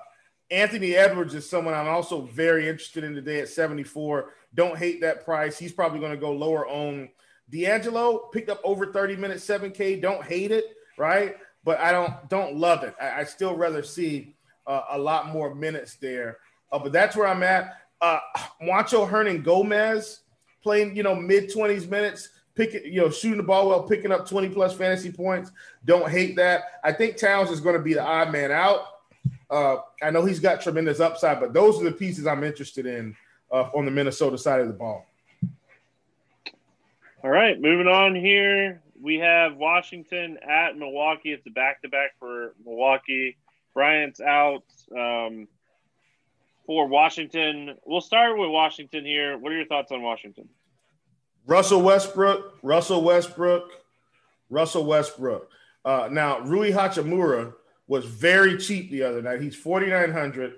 Anthony 0.51 0.95
Edwards 0.95 1.33
is 1.33 1.49
someone 1.49 1.73
I'm 1.73 1.87
also 1.87 2.21
very 2.21 2.67
interested 2.67 3.05
in 3.05 3.15
today 3.15 3.39
at 3.39 3.47
74. 3.47 4.31
Don't 4.53 4.77
hate 4.77 4.99
that 4.99 5.23
price. 5.23 5.57
He's 5.57 5.71
probably 5.71 5.99
going 5.99 6.11
to 6.11 6.17
go 6.17 6.33
lower 6.33 6.67
on. 6.67 7.09
D'Angelo 7.49 8.29
picked 8.33 8.49
up 8.49 8.59
over 8.63 8.91
30 8.91 9.15
minutes, 9.15 9.45
7K. 9.45 10.01
Don't 10.01 10.23
hate 10.23 10.51
it, 10.51 10.75
right? 10.97 11.37
But 11.63 11.79
I 11.79 11.91
don't 11.91 12.29
don't 12.29 12.57
love 12.57 12.83
it. 12.83 12.95
I, 12.99 13.21
I 13.21 13.23
still 13.23 13.55
rather 13.55 13.81
see 13.81 14.35
uh, 14.67 14.81
a 14.91 14.97
lot 14.97 15.27
more 15.27 15.55
minutes 15.55 15.95
there. 15.95 16.37
Uh, 16.71 16.79
but 16.79 16.91
that's 16.91 17.15
where 17.15 17.27
I'm 17.27 17.43
at. 17.43 17.77
Uh, 18.01 18.19
Juancho 18.61 19.09
Hernangomez 19.09 20.19
playing, 20.63 20.95
you 20.95 21.03
know, 21.03 21.15
mid 21.15 21.49
20s 21.49 21.89
minutes, 21.89 22.29
picking, 22.55 22.85
you 22.85 23.01
know, 23.01 23.09
shooting 23.09 23.37
the 23.37 23.43
ball 23.43 23.69
well, 23.69 23.83
picking 23.83 24.11
up 24.11 24.27
20 24.27 24.49
plus 24.49 24.73
fantasy 24.73 25.11
points. 25.11 25.51
Don't 25.85 26.09
hate 26.09 26.35
that. 26.37 26.63
I 26.83 26.91
think 26.91 27.17
Towns 27.17 27.51
is 27.51 27.61
going 27.61 27.75
to 27.75 27.81
be 27.81 27.93
the 27.93 28.03
odd 28.03 28.31
man 28.31 28.51
out. 28.51 28.85
Uh, 29.51 29.77
I 30.01 30.09
know 30.11 30.25
he's 30.25 30.39
got 30.39 30.61
tremendous 30.61 30.99
upside, 30.99 31.39
but 31.39 31.53
those 31.53 31.79
are 31.81 31.83
the 31.83 31.91
pieces 31.91 32.25
I'm 32.25 32.43
interested 32.43 32.85
in 32.85 33.15
uh, 33.51 33.69
on 33.75 33.85
the 33.85 33.91
Minnesota 33.91 34.37
side 34.37 34.61
of 34.61 34.67
the 34.67 34.73
ball. 34.73 35.05
All 37.23 37.29
right, 37.29 37.59
moving 37.59 37.87
on 37.87 38.15
here. 38.15 38.81
We 38.99 39.17
have 39.19 39.57
Washington 39.57 40.37
at 40.47 40.77
Milwaukee. 40.77 41.33
It's 41.33 41.45
a 41.45 41.51
back 41.51 41.81
to 41.81 41.89
back 41.89 42.11
for 42.17 42.53
Milwaukee. 42.65 43.37
Bryant's 43.73 44.21
out. 44.21 44.63
Um, 44.97 45.47
for 46.65 46.87
Washington. 46.87 47.75
We'll 47.85 47.99
start 47.99 48.37
with 48.37 48.49
Washington 48.49 49.05
here. 49.05 49.37
What 49.37 49.51
are 49.51 49.57
your 49.57 49.65
thoughts 49.65 49.91
on 49.91 50.01
Washington? 50.01 50.47
Russell 51.45 51.81
Westbrook, 51.81 52.59
Russell 52.61 53.03
Westbrook, 53.03 53.71
Russell 54.49 54.85
Westbrook. 54.85 55.49
Uh, 55.83 56.07
now, 56.11 56.39
Rui 56.39 56.71
Hachimura 56.71 57.53
was 57.91 58.05
very 58.05 58.57
cheap 58.57 58.89
the 58.89 59.03
other 59.03 59.21
night. 59.21 59.41
He's 59.41 59.53
forty 59.53 59.87
nine 59.87 60.13
hundred. 60.13 60.53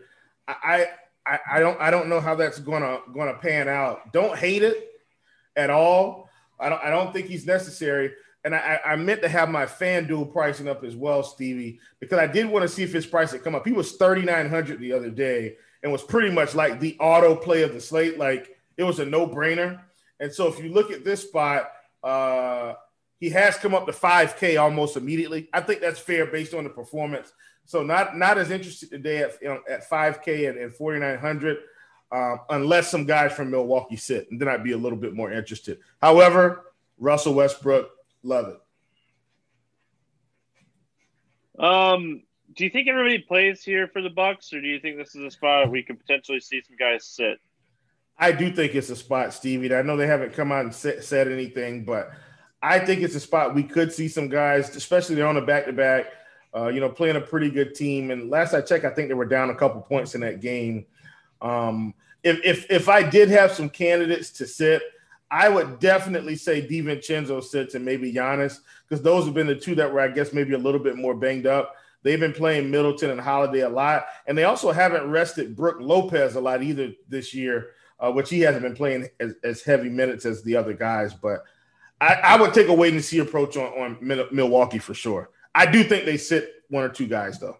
I, 0.48 0.89
I 1.26 1.39
I 1.52 1.60
don't 1.60 1.82
I 1.82 1.89
don't 1.89 2.08
know 2.08 2.19
how 2.19 2.36
that's 2.36 2.60
gonna 2.60 3.00
gonna 3.12 3.34
pan 3.34 3.67
out. 3.67 4.13
Don't 4.13 4.38
hate 4.38 4.62
it 4.62 4.91
at 5.56 5.72
all. 5.72 6.30
I 6.60 6.69
don't 6.69 6.84
I 6.84 6.91
don't 6.91 7.12
think 7.12 7.26
he's 7.26 7.48
necessary. 7.48 8.12
And 8.46 8.54
I, 8.54 8.80
I 8.86 8.96
meant 8.98 9.24
to 9.24 9.30
have 9.30 9.50
my 9.50 9.65
FanDuel 9.65 10.32
pricing 10.32 10.67
up 10.67 10.84
as 10.84 10.96
well, 10.96 11.24
Stevie, 11.24 11.80
because 12.00 12.19
I 12.19 12.28
did 12.28 12.46
want 12.46 12.62
to 12.63 12.67
see 12.67 12.84
if 12.84 12.93
his 12.93 13.08
price 13.08 13.32
had 13.32 13.43
come 13.43 13.56
up. 13.56 13.65
He 13.65 13.74
was 13.74 13.93
thirty 13.93 14.22
nine 14.22 14.48
hundred 14.48 14.80
the 14.80 14.93
other 14.93 15.10
day, 15.10 15.56
and 15.82 15.91
was 15.91 16.04
pretty 16.04 16.30
much 16.30 16.54
like 16.54 16.80
the 16.80 16.96
auto 17.00 17.36
play 17.36 17.63
of 17.63 17.74
the 17.74 17.82
slate. 17.82 18.19
Like 18.19 18.56
it 18.78 18.84
was 18.84 19.00
a 19.00 19.06
no 19.06 19.26
brainer. 19.26 19.80
And 20.19 20.32
so 20.32 20.48
if 20.50 20.63
you 20.63 20.72
look 20.72 20.91
at 20.91 21.04
this 21.04 21.24
spot, 21.24 21.72
uh, 22.04 22.74
he 23.23 23.29
has 23.29 23.55
come 23.55 23.73
up 23.73 23.86
to 23.86 23.93
5K 23.93 24.62
almost 24.62 24.97
immediately. 24.97 25.47
I 25.53 25.62
think 25.62 25.79
that's 25.79 25.97
fair 25.97 26.25
based 26.25 26.53
on 26.53 26.65
the 26.65 26.69
performance. 26.69 27.31
So 27.63 27.81
not 27.81 28.17
not 28.17 28.38
as 28.38 28.51
interested 28.51 28.89
today 28.89 29.19
at 29.19 29.41
you 29.41 29.47
know, 29.47 29.62
at 29.69 29.89
5K 29.89 30.49
and, 30.49 30.57
and 30.57 30.73
4,900, 30.73 31.57
um, 32.12 32.41
unless 32.49 32.91
some 32.91 33.05
guys 33.05 33.31
from 33.31 33.49
Milwaukee 33.49 33.95
sit, 33.95 34.29
and 34.29 34.41
then 34.41 34.49
I'd 34.49 34.62
be 34.62 34.73
a 34.73 34.77
little 34.77 34.97
bit 34.97 35.13
more 35.13 35.31
interested. 35.31 35.79
However, 36.01 36.73
Russell 36.97 37.33
Westbrook, 37.36 37.91
love 38.23 38.57
it. 41.57 41.63
Um, 41.63 42.23
do 42.57 42.65
you 42.65 42.69
think 42.69 42.89
everybody 42.89 43.19
plays 43.19 43.63
here 43.63 43.88
for 43.88 44.01
the 44.01 44.09
Bucks, 44.09 44.51
or 44.51 44.59
do 44.59 44.67
you 44.67 44.81
think 44.81 44.97
this 44.97 45.15
is 45.15 45.23
a 45.23 45.31
spot 45.31 45.71
we 45.71 45.81
could 45.81 45.97
potentially 45.97 46.41
see 46.41 46.62
some 46.67 46.75
guys 46.75 47.05
sit? 47.05 47.39
I 48.17 48.33
do 48.33 48.51
think 48.51 48.75
it's 48.75 48.89
a 48.89 48.97
spot, 48.97 49.33
Stevie. 49.33 49.73
I 49.73 49.81
know 49.81 49.95
they 49.95 50.07
haven't 50.07 50.33
come 50.33 50.51
out 50.51 50.65
and 50.65 50.75
said 50.75 51.31
anything, 51.31 51.86
but 51.86 52.12
I 52.63 52.80
think 52.80 53.02
it's 53.02 53.13
a 53.13 53.19
spot 53.19 53.54
we 53.54 53.63
could 53.63 53.91
see 53.91 54.08
some 54.08 54.30
guys, 54.30 54.73
especially 54.76 55.15
they're 55.15 55.28
on 55.28 55.38
a 55.38 55.45
back 55.45 55.65
to 55.65 55.73
back, 55.73 56.06
you 56.56 56.80
know, 56.80 56.89
playing 56.89 57.17
a 57.17 57.21
pretty 57.21 57.49
good 57.49 57.76
team. 57.76 58.10
And 58.10 58.30
last 58.30 58.54
I 58.54 58.62
checked, 58.62 58.86
I 58.86 58.89
think 58.89 59.10
they 59.10 59.13
were 59.13 59.26
down 59.26 59.49
a 59.49 59.56
couple 59.56 59.82
points 59.82 60.15
in 60.15 60.21
that 60.21 60.39
game. 60.39 60.86
Um, 61.41 61.93
if, 62.23 62.39
if 62.45 62.71
if 62.71 62.89
I 62.89 63.04
did 63.04 63.30
have 63.30 63.52
some 63.52 63.69
candidates 63.69 64.32
to 64.32 64.47
sit, 64.47 64.82
I 65.30 65.49
would 65.49 65.80
definitely 65.80 66.36
say 66.36 66.65
DiVincenzo 66.65 67.43
sits 67.43 67.76
and 67.76 67.84
maybe 67.84 68.13
Giannis 68.13 68.60
because 68.88 69.04
those 69.04 69.26
have 69.26 69.34
been 69.34 69.47
the 69.47 69.56
two 69.56 69.76
that 69.76 69.91
were, 69.91 69.99
I 69.99 70.08
guess, 70.08 70.32
maybe 70.32 70.54
a 70.54 70.60
little 70.60 70.80
bit 70.80 70.95
more 70.95 71.15
banged 71.15 71.47
up. 71.47 71.76
They've 72.04 72.19
been 72.19 72.34
playing 72.34 72.69
Middleton 72.69 73.10
and 73.10 73.19
Holiday 73.19 73.62
a 73.62 73.69
lot, 73.69 74.06
and 74.28 74.38
they 74.38 74.43
also 74.43 74.71
haven't 74.71 75.10
rested 75.10 75.56
Brook 75.56 75.78
Lopez 75.80 76.36
a 76.36 76.41
lot 76.41 76.62
either 76.62 76.91
this 77.10 77.34
year, 77.34 77.71
uh, 77.99 78.12
which 78.12 78.30
he 78.30 78.41
hasn't 78.41 78.63
been 78.63 78.76
playing 78.76 79.08
as, 79.19 79.34
as, 79.43 79.63
heavy 79.63 79.89
minutes 79.89 80.26
as 80.26 80.43
the 80.43 80.56
other 80.56 80.73
guys. 80.73 81.13
But 81.13 81.43
I, 82.04 82.34
I, 82.34 82.42
would 82.42 82.54
take 82.54 82.68
a 82.68 82.74
wait 82.74 82.94
and 82.94 83.04
see 83.04 83.20
approach 83.20 83.56
on, 83.56 83.98
on 84.02 84.28
Milwaukee 84.32 84.80
for 84.80 84.94
sure. 84.94 85.30
I 85.56 85.66
do 85.66 85.84
think 85.84 86.06
they 86.06 86.18
sit 86.18 86.52
one 86.70 86.84
or 86.84 86.89
two 86.89 87.08
guys 87.08 87.39
though. 87.39 87.58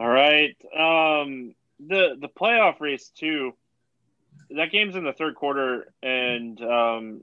All 0.00 0.08
right, 0.08 0.56
um, 0.76 1.54
the 1.78 2.16
the 2.20 2.28
playoff 2.28 2.80
race 2.80 3.10
too. 3.14 3.52
That 4.50 4.72
game's 4.72 4.96
in 4.96 5.04
the 5.04 5.12
third 5.12 5.36
quarter 5.36 5.92
and 6.02 6.60
um, 6.60 7.22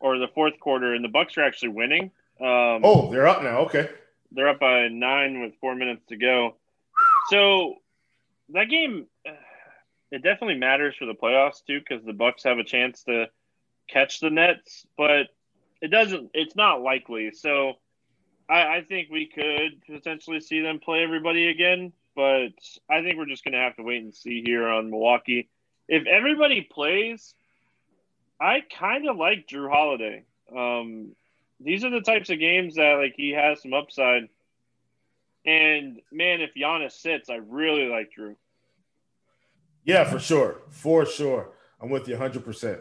or 0.00 0.18
the 0.18 0.28
fourth 0.34 0.58
quarter, 0.58 0.94
and 0.94 1.04
the 1.04 1.08
Bucks 1.08 1.36
are 1.38 1.42
actually 1.42 1.70
winning. 1.70 2.10
Um, 2.40 2.82
oh, 2.82 3.10
they're 3.12 3.28
up 3.28 3.42
now. 3.42 3.58
Okay. 3.60 3.88
They're 4.32 4.48
up 4.48 4.60
by 4.60 4.88
nine 4.88 5.40
with 5.40 5.52
four 5.60 5.74
minutes 5.74 6.04
to 6.08 6.16
go. 6.16 6.56
So 7.30 7.76
that 8.50 8.64
game, 8.64 9.06
it 10.10 10.22
definitely 10.22 10.58
matters 10.58 10.94
for 10.98 11.06
the 11.06 11.14
playoffs 11.14 11.64
too, 11.66 11.80
because 11.80 12.04
the 12.04 12.12
Bucks 12.12 12.42
have 12.44 12.58
a 12.58 12.64
chance 12.64 13.02
to 13.04 13.28
catch 13.88 14.20
the 14.20 14.30
Nets, 14.30 14.86
but 14.96 15.28
it 15.80 15.88
doesn't. 15.90 16.30
It's 16.34 16.56
not 16.56 16.82
likely. 16.82 17.32
So 17.32 17.74
I, 18.48 18.78
I 18.78 18.84
think 18.88 19.08
we 19.10 19.26
could 19.26 19.82
potentially 19.86 20.40
see 20.40 20.60
them 20.60 20.80
play 20.80 21.02
everybody 21.02 21.48
again, 21.48 21.92
but 22.14 22.52
I 22.90 23.02
think 23.02 23.16
we're 23.16 23.26
just 23.26 23.44
going 23.44 23.52
to 23.52 23.60
have 23.60 23.76
to 23.76 23.82
wait 23.82 24.02
and 24.02 24.14
see 24.14 24.42
here 24.44 24.68
on 24.68 24.90
Milwaukee. 24.90 25.48
If 25.88 26.06
everybody 26.06 26.62
plays, 26.62 27.34
I 28.40 28.62
kind 28.78 29.08
of 29.08 29.16
like 29.16 29.48
Jrue 29.48 29.70
Holiday. 29.70 30.24
Um, 30.54 31.14
these 31.60 31.84
are 31.84 31.90
the 31.90 32.00
types 32.00 32.30
of 32.30 32.38
games 32.38 32.76
that 32.76 32.94
like 32.94 33.14
he 33.16 33.30
has 33.30 33.62
some 33.62 33.74
upside. 33.74 34.28
And 35.44 36.00
man, 36.12 36.40
if 36.40 36.50
Giannis 36.54 36.92
sits, 36.92 37.30
I 37.30 37.36
really 37.36 37.88
like 37.88 38.10
Jrue. 38.16 38.36
Yeah, 39.84 40.04
for 40.04 40.18
sure, 40.18 40.58
for 40.70 41.06
sure. 41.06 41.50
I'm 41.80 41.90
with 41.90 42.08
you 42.08 42.14
100. 42.14 42.44
percent 42.44 42.80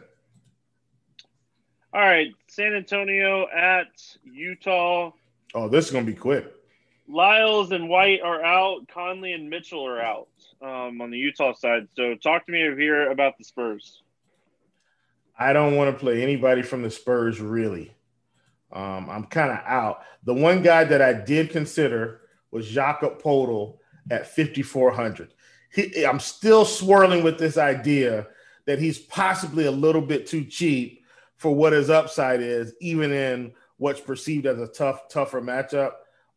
All 1.98 2.04
right, 2.04 2.32
San 2.46 2.76
Antonio 2.76 3.48
at 3.48 3.88
Utah. 4.24 5.10
Oh, 5.56 5.68
this 5.68 5.88
is 5.88 5.92
gonna 5.92 6.06
be 6.06 6.14
quick. 6.14 6.46
Lyles 7.10 7.72
and 7.72 7.90
White 7.90 8.22
are 8.22 8.46
out. 8.46 8.88
Conley 8.88 9.34
and 9.34 9.50
Mitchell 9.50 9.84
are 9.84 10.00
out 10.00 10.28
um, 10.62 11.02
on 11.02 11.10
the 11.10 11.18
Utah 11.18 11.54
side. 11.54 11.88
So, 11.96 12.14
talk 12.14 12.46
to 12.46 12.52
me 12.52 12.60
here 12.60 13.10
about 13.10 13.40
the 13.40 13.44
Spurs. 13.44 14.04
I 15.40 15.54
don't 15.54 15.76
want 15.76 15.92
to 15.92 16.00
play 16.00 16.22
anybody 16.22 16.62
from 16.62 16.84
the 16.84 16.92
Spurs 16.92 17.42
really. 17.42 17.92
Um, 18.72 19.10
I'm 19.10 19.24
kind 19.24 19.50
of 19.50 19.58
out. 19.66 20.04
The 20.24 20.36
one 20.36 20.62
guy 20.62 20.84
that 20.84 21.02
I 21.02 21.14
did 21.14 21.50
consider 21.50 22.22
was 22.52 22.70
Jakob 22.70 23.20
Poeltl 23.24 23.78
at 24.12 24.36
5,400. 24.36 25.34
I'm 26.08 26.20
still 26.20 26.64
swirling 26.64 27.24
with 27.24 27.40
this 27.40 27.58
idea 27.58 28.28
that 28.66 28.78
he's 28.78 29.00
possibly 29.00 29.66
a 29.66 29.72
little 29.72 30.04
bit 30.04 30.28
too 30.28 30.46
cheap 30.46 30.97
for 31.38 31.54
what 31.54 31.74
his 31.74 31.90
upside 31.90 32.42
is, 32.42 32.74
even 32.82 33.12
in 33.12 33.54
what's 33.78 34.02
perceived 34.02 34.46
as 34.46 34.60
a 34.60 34.68
tough, 34.68 35.08
tougher 35.08 35.42
matchup. 35.42 35.94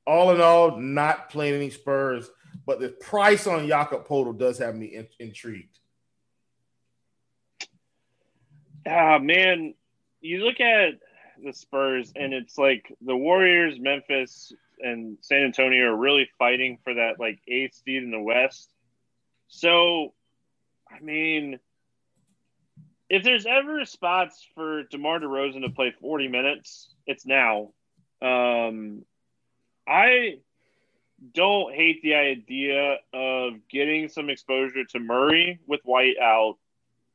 All 0.06 0.32
in 0.32 0.40
all, 0.40 0.78
not 0.78 1.30
playing 1.30 1.54
any 1.54 1.70
Spurs, 1.70 2.30
but 2.66 2.80
the 2.80 2.88
price 2.88 3.46
on 3.46 3.66
Jakob 3.66 4.06
Poeltl 4.06 4.38
does 4.38 4.58
have 4.58 4.74
me 4.76 4.86
in- 4.86 5.08
intrigued. 5.18 5.78
Ah, 8.86 9.18
man, 9.18 9.74
you 10.20 10.44
look 10.44 10.60
at 10.60 10.94
the 11.42 11.52
Spurs, 11.52 12.12
and 12.16 12.32
it's 12.32 12.58
like 12.58 12.92
the 13.00 13.16
Warriors, 13.16 13.78
Memphis, 13.78 14.52
and 14.80 15.18
San 15.20 15.42
Antonio 15.42 15.86
are 15.86 15.96
really 15.96 16.28
fighting 16.38 16.78
for 16.82 16.94
that 16.94 17.20
like 17.20 17.40
eighth 17.46 17.80
seed 17.84 18.02
in 18.02 18.10
the 18.10 18.20
West. 18.20 18.70
So, 19.48 20.14
I 20.90 21.00
mean, 21.00 21.58
if 23.10 23.24
there's 23.24 23.44
ever 23.44 23.84
spots 23.84 24.46
for 24.54 24.84
DeMar 24.84 25.18
DeRozan 25.18 25.62
to 25.62 25.70
play 25.70 25.92
40 26.00 26.28
minutes, 26.28 26.94
it's 27.06 27.26
now. 27.26 27.72
Um, 28.22 29.04
I 29.86 30.36
don't 31.34 31.74
hate 31.74 32.02
the 32.02 32.14
idea 32.14 32.98
of 33.12 33.54
getting 33.68 34.08
some 34.08 34.30
exposure 34.30 34.84
to 34.84 35.00
Murray 35.00 35.58
with 35.66 35.80
White 35.82 36.18
out 36.22 36.56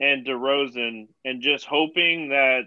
and 0.01 0.25
DeRozan 0.25 1.08
and 1.23 1.41
just 1.41 1.65
hoping 1.65 2.29
that 2.29 2.63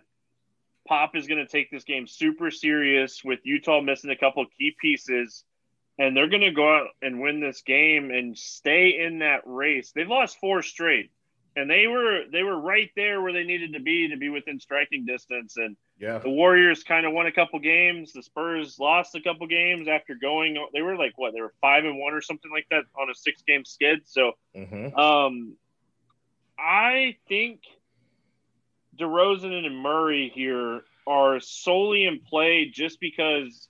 Pop 0.89 1.15
is 1.15 1.27
going 1.27 1.45
to 1.45 1.47
take 1.47 1.71
this 1.71 1.85
game 1.85 2.07
super 2.07 2.51
serious 2.51 3.23
with 3.23 3.41
Utah 3.45 3.83
missing 3.83 4.11
a 4.11 4.17
couple 4.17 4.47
key 4.59 4.75
pieces, 4.81 5.45
and 5.99 6.17
they're 6.17 6.31
going 6.31 6.41
to 6.41 6.51
go 6.51 6.77
out 6.77 6.87
and 7.03 7.21
win 7.21 7.41
this 7.41 7.61
game 7.61 8.11
and 8.11 8.39
stay 8.39 8.99
in 9.05 9.19
that 9.19 9.43
race. 9.45 9.93
They've 9.95 10.09
lost 10.09 10.41
four 10.41 10.63
straight, 10.63 11.11
and 11.59 11.69
they 11.69 11.89
were 11.89 12.23
they 12.31 12.45
were 12.45 12.59
right 12.59 12.91
there 12.95 13.21
where 13.21 13.33
they 13.33 13.43
needed 13.43 13.73
to 13.73 13.81
be 13.81 14.09
to 14.09 14.17
be 14.17 14.29
within 14.29 14.61
striking 14.61 15.05
distance. 15.05 15.57
And 15.57 15.77
yeah, 15.99 16.19
the 16.19 16.31
Warriors 16.31 16.85
kind 16.85 17.05
of 17.05 17.13
won 17.13 17.27
a 17.27 17.33
couple 17.33 17.59
games. 17.59 18.13
The 18.13 18.23
Spurs 18.23 18.79
lost 18.79 19.17
a 19.17 19.21
couple 19.21 19.47
games 19.49 19.89
after 19.89 20.15
going. 20.15 20.57
They 20.73 20.83
were 20.83 20.97
like 20.97 21.15
what? 21.17 21.33
They 21.33 21.41
were 21.41 21.53
five 21.61 21.85
and 21.85 21.99
one 21.99 22.15
or 22.15 22.23
something 22.23 22.51
like 22.51 22.67
that 22.71 22.85
on 23.01 23.11
a 23.11 23.15
six 23.15 23.43
game 23.43 23.65
skid. 23.65 24.03
So, 24.05 24.33
mm-hmm. 24.57 24.97
um, 24.97 25.57
I 26.57 27.17
think 27.29 27.63
DeRozan 28.97 29.67
and 29.67 29.77
Murray 29.77 30.31
here 30.33 30.83
are 31.09 31.41
solely 31.41 32.05
in 32.05 32.21
play 32.21 32.71
just 32.73 33.01
because 33.01 33.69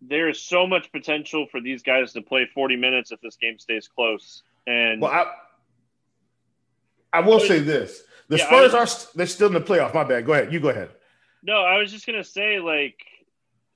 there 0.00 0.30
is 0.30 0.40
so 0.40 0.66
much 0.66 0.90
potential 0.90 1.46
for 1.50 1.60
these 1.60 1.82
guys 1.82 2.12
to 2.14 2.22
play 2.22 2.48
40 2.54 2.76
minutes 2.76 3.12
if 3.12 3.20
this 3.20 3.36
game 3.36 3.58
stays 3.58 3.88
close. 3.88 4.42
And 4.66 5.00
well, 5.00 5.10
I, 5.10 5.26
I 7.12 7.20
will 7.20 7.40
say 7.40 7.60
this: 7.60 8.02
The 8.28 8.38
yeah, 8.38 8.46
Spurs 8.46 8.72
was, 8.72 9.06
are 9.06 9.08
they're 9.16 9.26
still 9.26 9.48
in 9.48 9.54
the 9.54 9.60
playoff. 9.60 9.94
My 9.94 10.04
bad. 10.04 10.26
Go 10.26 10.32
ahead. 10.32 10.52
You 10.52 10.60
go 10.60 10.68
ahead. 10.68 10.90
No, 11.42 11.62
I 11.62 11.78
was 11.78 11.92
just 11.92 12.06
gonna 12.06 12.24
say 12.24 12.58
like 12.58 12.98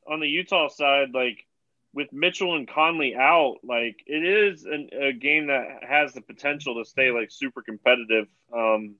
on 0.06 0.20
the 0.20 0.26
Utah 0.26 0.68
side, 0.68 1.08
like 1.14 1.46
with 1.92 2.12
Mitchell 2.12 2.56
and 2.56 2.68
Conley 2.68 3.14
out, 3.14 3.58
like 3.62 4.02
it 4.06 4.24
is 4.24 4.64
an, 4.64 4.90
a 4.92 5.12
game 5.12 5.48
that 5.48 5.84
has 5.88 6.12
the 6.12 6.20
potential 6.20 6.82
to 6.82 6.88
stay 6.88 7.10
like 7.10 7.30
super 7.30 7.62
competitive. 7.62 8.26
Um, 8.54 8.96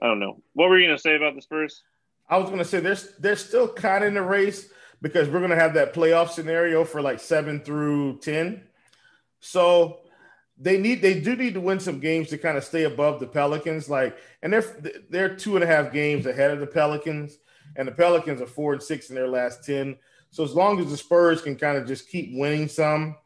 I 0.00 0.06
don't 0.06 0.20
know. 0.20 0.42
What 0.52 0.68
were 0.68 0.78
you 0.78 0.86
gonna 0.86 0.98
say 0.98 1.16
about 1.16 1.34
the 1.34 1.42
Spurs? 1.42 1.82
I 2.28 2.38
was 2.38 2.50
gonna 2.50 2.64
say 2.64 2.80
they're 2.80 2.98
they're 3.18 3.36
still 3.36 3.68
kind 3.68 4.04
of 4.04 4.08
in 4.08 4.14
the 4.14 4.22
race 4.22 4.68
because 5.02 5.28
we're 5.28 5.40
gonna 5.40 5.56
have 5.56 5.74
that 5.74 5.94
playoff 5.94 6.30
scenario 6.30 6.84
for 6.84 7.00
like 7.02 7.20
seven 7.20 7.60
through 7.60 8.18
ten. 8.18 8.62
So 9.40 10.00
they 10.58 10.78
need 10.78 11.02
they 11.02 11.20
do 11.20 11.36
need 11.36 11.54
to 11.54 11.60
win 11.60 11.80
some 11.80 12.00
games 12.00 12.28
to 12.28 12.38
kind 12.38 12.56
of 12.56 12.64
stay 12.64 12.84
above 12.84 13.20
the 13.20 13.26
Pelicans. 13.26 13.88
Like, 13.90 14.16
and 14.42 14.52
they're 14.52 15.02
they're 15.10 15.36
two 15.36 15.56
and 15.56 15.64
a 15.64 15.66
half 15.66 15.92
games 15.92 16.26
ahead 16.26 16.50
of 16.50 16.60
the 16.60 16.66
Pelicans, 16.66 17.38
and 17.76 17.86
the 17.86 17.92
Pelicans 17.92 18.40
are 18.40 18.46
four 18.46 18.72
and 18.72 18.82
six 18.82 19.10
in 19.10 19.14
their 19.14 19.28
last 19.28 19.64
ten. 19.64 19.96
So 20.30 20.44
as 20.44 20.54
long 20.54 20.80
as 20.80 20.90
the 20.90 20.96
Spurs 20.96 21.42
can 21.42 21.56
kind 21.56 21.78
of 21.78 21.86
just 21.86 22.08
keep 22.08 22.30
winning 22.34 22.68
some, 22.68 23.16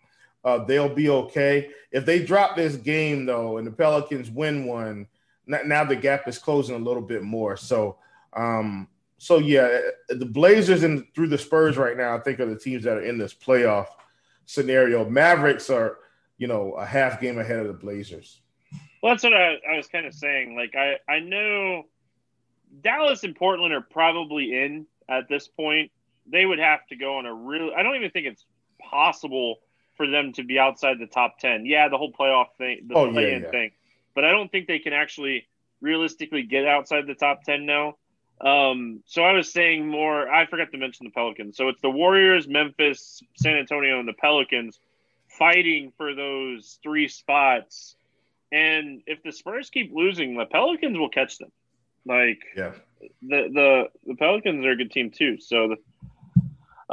uh, 0.45 0.65
they'll 0.65 0.95
be 0.95 1.09
okay. 1.09 1.71
If 1.93 2.05
they 2.05 2.25
drop 2.25 2.57
this 2.57 2.77
game 2.77 3.27
though, 3.27 3.59
and 3.59 3.67
the 3.67 3.73
Pelicans 3.73 4.31
win 4.31 4.67
one, 4.67 5.07
now 5.47 5.85
the 5.85 5.97
gap 5.97 6.29
is 6.29 6.39
closing 6.39 6.77
a 6.77 6.79
little 6.79 7.03
bit 7.03 7.23
more. 7.23 7.57
So, 7.57 7.99
um, 8.35 8.89
so 9.19 9.39
yeah, 9.39 9.81
the 10.09 10.27
Blazers 10.27 10.83
and 10.83 11.05
through 11.15 11.29
the 11.29 11.39
Spurs 11.39 11.77
right 11.77 11.97
now, 11.97 12.17
I 12.17 12.21
think 12.21 12.41
are 12.41 12.47
the 12.47 12.59
teams 12.59 12.85
that 12.85 12.97
are 12.97 13.03
in 13.03 13.19
this 13.19 13.35
playoff 13.35 13.87
scenario. 14.47 15.09
Mavericks 15.09 15.69
are, 15.71 15.99
you 16.41 16.47
know, 16.47 16.73
a 16.73 16.87
half 16.87 17.21
game 17.21 17.39
ahead 17.39 17.59
of 17.59 17.67
the 17.69 17.75
Blazers. 17.75 18.41
Well, 19.03 19.13
that's 19.13 19.23
what 19.23 19.35
I, 19.35 19.59
I 19.71 19.77
was 19.77 19.87
kind 19.87 20.07
of 20.07 20.15
saying. 20.15 20.57
Like, 20.57 20.75
I 20.75 20.97
I 21.09 21.21
know 21.21 21.85
Dallas 22.81 23.23
and 23.23 23.37
Portland 23.37 23.75
are 23.75 23.83
probably 23.83 24.65
in 24.65 24.87
at 25.09 25.29
this 25.29 25.47
point 25.47 25.93
they 26.27 26.47
would 26.47 26.59
have 26.59 26.87
to 26.89 26.97
go 26.97 27.19
on 27.19 27.27
a 27.27 27.35
real. 27.35 27.73
I 27.77 27.83
don't 27.83 27.97
even 27.97 28.11
think 28.11 28.27
it's 28.27 28.45
possible 28.81 29.57
for 29.97 30.07
them 30.07 30.33
to 30.35 30.43
be 30.43 30.59
outside 30.59 30.99
the 30.99 31.07
top 31.07 31.39
ten. 31.39 31.67
Yeah, 31.67 31.89
the 31.89 31.99
whole 31.99 32.13
playoff 32.13 32.47
thing, 32.57 32.87
the 32.89 32.95
oh, 32.95 33.11
play-in 33.11 33.41
yeah, 33.41 33.45
yeah. 33.47 33.51
thing, 33.51 33.71
but 34.15 34.25
I 34.25 34.31
don't 34.31 34.51
think 34.51 34.67
they 34.67 34.79
can 34.79 34.95
actually 34.95 35.47
realistically 35.83 36.43
get 36.43 36.67
outside 36.67 37.07
the 37.07 37.15
top 37.15 37.43
ten 37.45 37.67
now. 37.67 37.97
Um, 38.41 39.03
so 39.05 39.23
I 39.23 39.33
was 39.33 39.53
saying 39.53 39.87
more. 39.87 40.27
I 40.31 40.47
forgot 40.47 40.71
to 40.73 40.79
mention 40.79 41.05
the 41.05 41.11
Pelicans. 41.11 41.57
So 41.57 41.69
it's 41.69 41.81
the 41.83 41.91
Warriors, 41.91 42.49
Memphis, 42.49 43.23
San 43.37 43.57
Antonio, 43.57 43.99
and 43.99 44.09
the 44.09 44.15
Pelicans 44.15 44.81
fighting 45.41 45.93
for 45.97 46.15
those 46.15 46.79
three 46.85 47.09
spots. 47.09 47.97
And 48.53 49.03
if 49.07 49.23
the 49.25 49.33
Spurs 49.33 49.71
keep 49.71 49.93
losing, 49.93 50.37
the 50.37 50.45
Pelicans 50.45 50.97
will 50.97 51.09
catch 51.09 51.39
them. 51.39 51.51
Like, 52.07 52.41
yeah, 52.57 52.73
the 53.23 53.49
the 53.53 53.85
the 54.07 54.15
Pelicans 54.15 54.65
are 54.65 54.71
a 54.71 54.77
good 54.77 54.93
team 54.93 55.11
too. 55.11 55.39
So 55.41 55.69
the 55.69 55.77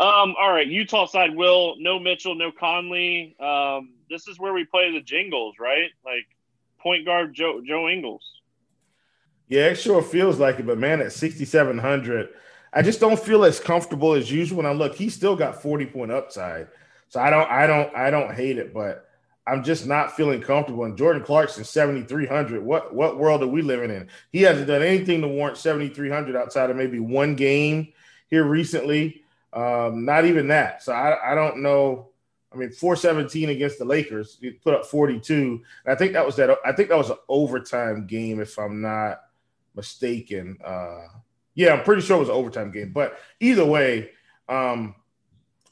um, 0.01 0.35
all 0.39 0.51
right, 0.51 0.67
Utah 0.67 1.07
side, 1.07 1.35
Will, 1.35 1.75
no 1.79 1.99
Mitchell, 1.99 2.35
no 2.35 2.51
Conley. 2.51 3.35
Um, 3.39 3.93
this 4.09 4.27
is 4.27 4.39
where 4.39 4.53
we 4.53 4.63
play 4.63 4.91
the 4.91 5.01
jingles, 5.01 5.55
right? 5.59 5.89
Like 6.05 6.27
point 6.79 7.05
guard 7.05 7.33
Joe 7.33 7.61
Joe 7.65 7.89
Ingles. 7.89 8.23
Yeah, 9.47 9.67
it 9.67 9.75
sure 9.75 10.01
feels 10.01 10.39
like 10.39 10.59
it, 10.59 10.67
but 10.67 10.77
man, 10.77 10.99
at 10.99 11.13
6,700, 11.13 12.29
I 12.73 12.81
just 12.81 12.99
don't 12.99 13.17
feel 13.17 13.45
as 13.45 13.61
comfortable 13.61 14.13
as 14.13 14.29
usual. 14.29 14.57
When 14.57 14.65
I 14.65 14.73
look, 14.73 14.95
he 14.95 15.09
still 15.09 15.37
got 15.37 15.61
40 15.61 15.85
point 15.87 16.11
upside. 16.11 16.67
So 17.09 17.19
I 17.19 17.29
don't, 17.29 17.49
I 17.49 17.67
don't, 17.67 17.95
I 17.95 18.09
don't 18.09 18.33
hate 18.33 18.57
it, 18.57 18.73
but 18.73 19.07
I'm 19.47 19.63
just 19.63 19.87
not 19.87 20.15
feeling 20.15 20.41
comfortable. 20.41 20.83
And 20.83 20.97
Jordan 20.97 21.23
Clarkson, 21.23 21.63
7,300. 21.63 22.61
What, 22.61 22.93
what 22.93 23.17
world 23.17 23.41
are 23.43 23.47
we 23.47 23.61
living 23.61 23.89
in? 23.89 24.09
He 24.31 24.41
hasn't 24.41 24.67
done 24.67 24.83
anything 24.83 25.21
to 25.21 25.27
warrant 25.27 25.57
7,300 25.57 26.35
outside 26.35 26.69
of 26.69 26.75
maybe 26.75 26.99
one 26.99 27.35
game 27.35 27.93
here 28.29 28.43
recently. 28.43 29.23
Um, 29.53 30.03
not 30.03 30.25
even 30.25 30.49
that. 30.49 30.83
So 30.83 30.91
I, 30.91 31.31
I 31.31 31.35
don't 31.35 31.61
know. 31.61 32.09
I 32.53 32.57
mean, 32.57 32.71
417 32.71 33.49
against 33.49 33.79
the 33.79 33.85
Lakers, 33.85 34.37
he 34.39 34.51
put 34.51 34.73
up 34.73 34.85
42. 34.85 35.61
I 35.85 35.95
think 35.95 36.13
that 36.13 36.25
was 36.25 36.35
that. 36.37 36.57
I 36.65 36.71
think 36.71 36.89
that 36.89 36.97
was 36.97 37.09
an 37.09 37.17
overtime 37.29 38.05
game, 38.07 38.39
if 38.41 38.57
I'm 38.57 38.81
not 38.81 39.21
mistaken. 39.75 40.57
Uh, 40.63 41.07
yeah, 41.55 41.73
I'm 41.73 41.83
pretty 41.83 42.01
sure 42.01 42.17
it 42.17 42.21
was 42.21 42.29
an 42.29 42.35
overtime 42.35 42.71
game. 42.71 42.91
But 42.93 43.17
either 43.39 43.65
way, 43.65 44.11
um, 44.49 44.95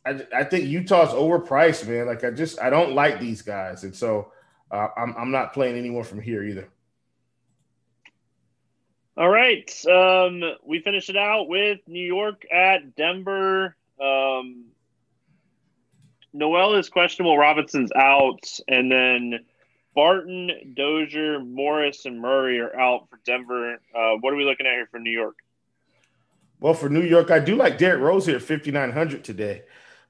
I, 0.05 0.25
I 0.33 0.43
think 0.43 0.65
Utah's 0.65 1.09
overpriced, 1.09 1.87
man. 1.87 2.05
Like 2.05 2.23
I 2.23 2.31
just 2.31 2.61
I 2.61 2.69
don't 2.69 2.93
like 2.93 3.19
these 3.19 3.41
guys, 3.41 3.83
and 3.83 3.95
so 3.95 4.31
uh, 4.71 4.87
I'm 4.97 5.15
I'm 5.17 5.31
not 5.31 5.53
playing 5.53 5.77
anyone 5.77 6.03
from 6.03 6.21
here 6.21 6.43
either. 6.43 6.69
All 9.17 9.29
right. 9.29 9.71
Um, 9.85 10.43
we 10.65 10.81
finish 10.81 11.09
it 11.09 11.15
out 11.15 11.47
with 11.47 11.79
New 11.87 12.05
York 12.05 12.43
at 12.51 12.95
Denver. 12.95 13.77
Um, 13.99 14.65
Noel 16.33 16.75
is 16.75 16.89
questionable. 16.89 17.37
Robinson's 17.37 17.93
out. 17.95 18.45
And 18.67 18.91
then 18.91 19.45
Barton, 19.95 20.73
Dozier, 20.75 21.39
Morris, 21.39 22.05
and 22.05 22.19
Murray 22.19 22.59
are 22.59 22.77
out 22.77 23.07
for 23.09 23.17
Denver. 23.25 23.75
Uh, 23.95 24.17
what 24.19 24.33
are 24.33 24.35
we 24.35 24.43
looking 24.43 24.65
at 24.65 24.73
here 24.73 24.87
for 24.91 24.99
New 24.99 25.11
York? 25.11 25.35
Well, 26.59 26.73
for 26.73 26.89
New 26.89 27.03
York, 27.03 27.31
I 27.31 27.39
do 27.39 27.55
like 27.55 27.77
Derrick 27.77 28.01
Rose 28.01 28.25
here 28.25 28.35
at 28.35 28.41
5,900 28.41 29.23
today. 29.23 29.63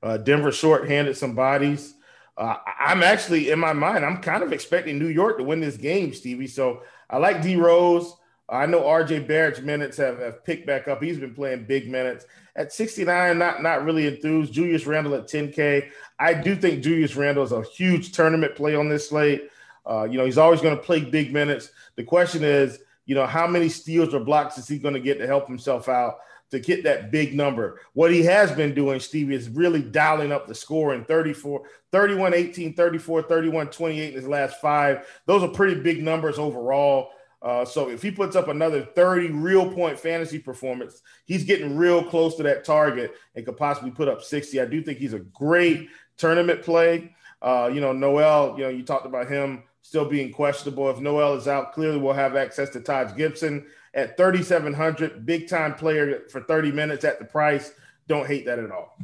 Uh, 0.05 0.17
Denver 0.17 0.51
short-handed 0.51 1.17
some 1.17 1.33
bodies. 1.33 1.95
Uh, 2.37 2.57
I'm 2.79 3.01
actually, 3.01 3.49
in 3.49 3.57
my 3.57 3.73
mind, 3.73 4.05
I'm 4.05 4.21
kind 4.21 4.43
of 4.43 4.53
expecting 4.53 4.99
New 4.99 5.07
York 5.07 5.39
to 5.39 5.43
win 5.43 5.59
this 5.59 5.77
game, 5.77 6.13
Stevie. 6.13 6.45
So 6.45 6.83
I 7.09 7.17
like 7.17 7.41
D 7.41 7.55
Rose. 7.55 8.13
I 8.47 8.67
know 8.67 8.81
RJ 8.81 9.27
Barrett's 9.27 9.61
minutes 9.61 9.97
have, 9.97 10.19
have 10.19 10.45
picked 10.45 10.67
back 10.67 10.87
up. 10.87 11.01
He's 11.01 11.17
been 11.17 11.33
playing 11.33 11.65
big 11.65 11.89
minutes. 11.89 12.25
At 12.55 12.71
69, 12.71 13.39
not, 13.39 13.63
not 13.63 13.83
really 13.83 14.05
enthused. 14.05 14.53
Julius 14.53 14.85
Randle 14.85 15.15
at 15.15 15.27
10K. 15.27 15.89
I 16.19 16.35
do 16.35 16.55
think 16.55 16.83
Julius 16.83 17.15
Randle 17.15 17.43
is 17.43 17.51
a 17.51 17.63
huge 17.63 18.11
tournament 18.11 18.53
play 18.53 18.75
on 18.75 18.87
this 18.87 19.09
slate. 19.09 19.49
Uh, 19.89 20.03
you 20.03 20.19
know, 20.19 20.25
he's 20.25 20.37
always 20.37 20.61
going 20.61 20.77
to 20.77 20.83
play 20.83 21.03
big 21.03 21.33
minutes. 21.33 21.71
The 21.95 22.03
question 22.03 22.43
is, 22.43 22.77
you 23.05 23.15
know, 23.15 23.25
how 23.25 23.47
many 23.47 23.69
steals 23.69 24.13
or 24.13 24.19
blocks 24.19 24.57
is 24.57 24.67
he 24.67 24.79
going 24.79 24.93
to 24.93 24.99
get 24.99 25.19
to 25.19 25.27
help 25.27 25.47
himself 25.47 25.87
out 25.87 26.17
to 26.51 26.59
get 26.59 26.83
that 26.83 27.11
big 27.11 27.35
number? 27.35 27.79
What 27.93 28.11
he 28.11 28.23
has 28.23 28.51
been 28.51 28.73
doing, 28.73 28.99
Stevie, 28.99 29.35
is 29.35 29.49
really 29.49 29.81
dialing 29.81 30.31
up 30.31 30.47
the 30.47 30.55
score 30.55 30.93
in 30.93 31.05
34, 31.05 31.63
31, 31.91 32.33
18, 32.33 32.73
34, 32.73 33.23
31, 33.23 33.67
28 33.67 34.09
in 34.09 34.15
his 34.15 34.27
last 34.27 34.59
five. 34.59 35.07
Those 35.25 35.43
are 35.43 35.49
pretty 35.49 35.81
big 35.81 36.03
numbers 36.03 36.39
overall. 36.39 37.11
Uh, 37.41 37.63
so 37.63 37.89
if 37.89 38.01
he 38.01 38.09
puts 38.09 38.35
up 38.35 38.47
another 38.47 38.81
30 38.83 39.27
real 39.27 39.71
point 39.71 39.99
fantasy 39.99 40.39
performance, 40.39 41.03
he's 41.25 41.43
getting 41.43 41.77
real 41.77 42.03
close 42.03 42.35
to 42.35 42.43
that 42.43 42.63
target 42.63 43.13
and 43.35 43.45
could 43.45 43.57
possibly 43.57 43.91
put 43.91 44.07
up 44.07 44.23
60. 44.23 44.59
I 44.59 44.65
do 44.65 44.81
think 44.81 44.97
he's 44.97 45.13
a 45.13 45.19
great 45.19 45.89
tournament 46.17 46.63
play. 46.63 47.13
Uh, 47.43 47.69
you 47.71 47.81
know, 47.81 47.91
Noel, 47.91 48.55
you 48.57 48.63
know, 48.63 48.69
you 48.69 48.83
talked 48.83 49.05
about 49.05 49.27
him 49.27 49.61
still 49.85 50.05
being 50.05 50.31
questionable. 50.31 50.89
If 50.89 50.99
Noel 50.99 51.35
is 51.35 51.47
out, 51.47 51.71
clearly 51.73 51.99
we'll 51.99 52.13
have 52.13 52.35
access 52.35 52.69
to 52.71 52.79
Taj 52.79 53.15
Gibson 53.15 53.67
at 53.93 54.17
3,700, 54.17 55.27
big 55.27 55.47
time 55.47 55.75
player 55.75 56.23
for 56.31 56.41
30 56.41 56.71
minutes 56.71 57.05
at 57.05 57.19
the 57.19 57.25
price. 57.25 57.71
Don't 58.07 58.25
hate 58.25 58.47
that 58.47 58.57
at 58.57 58.71
all. 58.71 58.97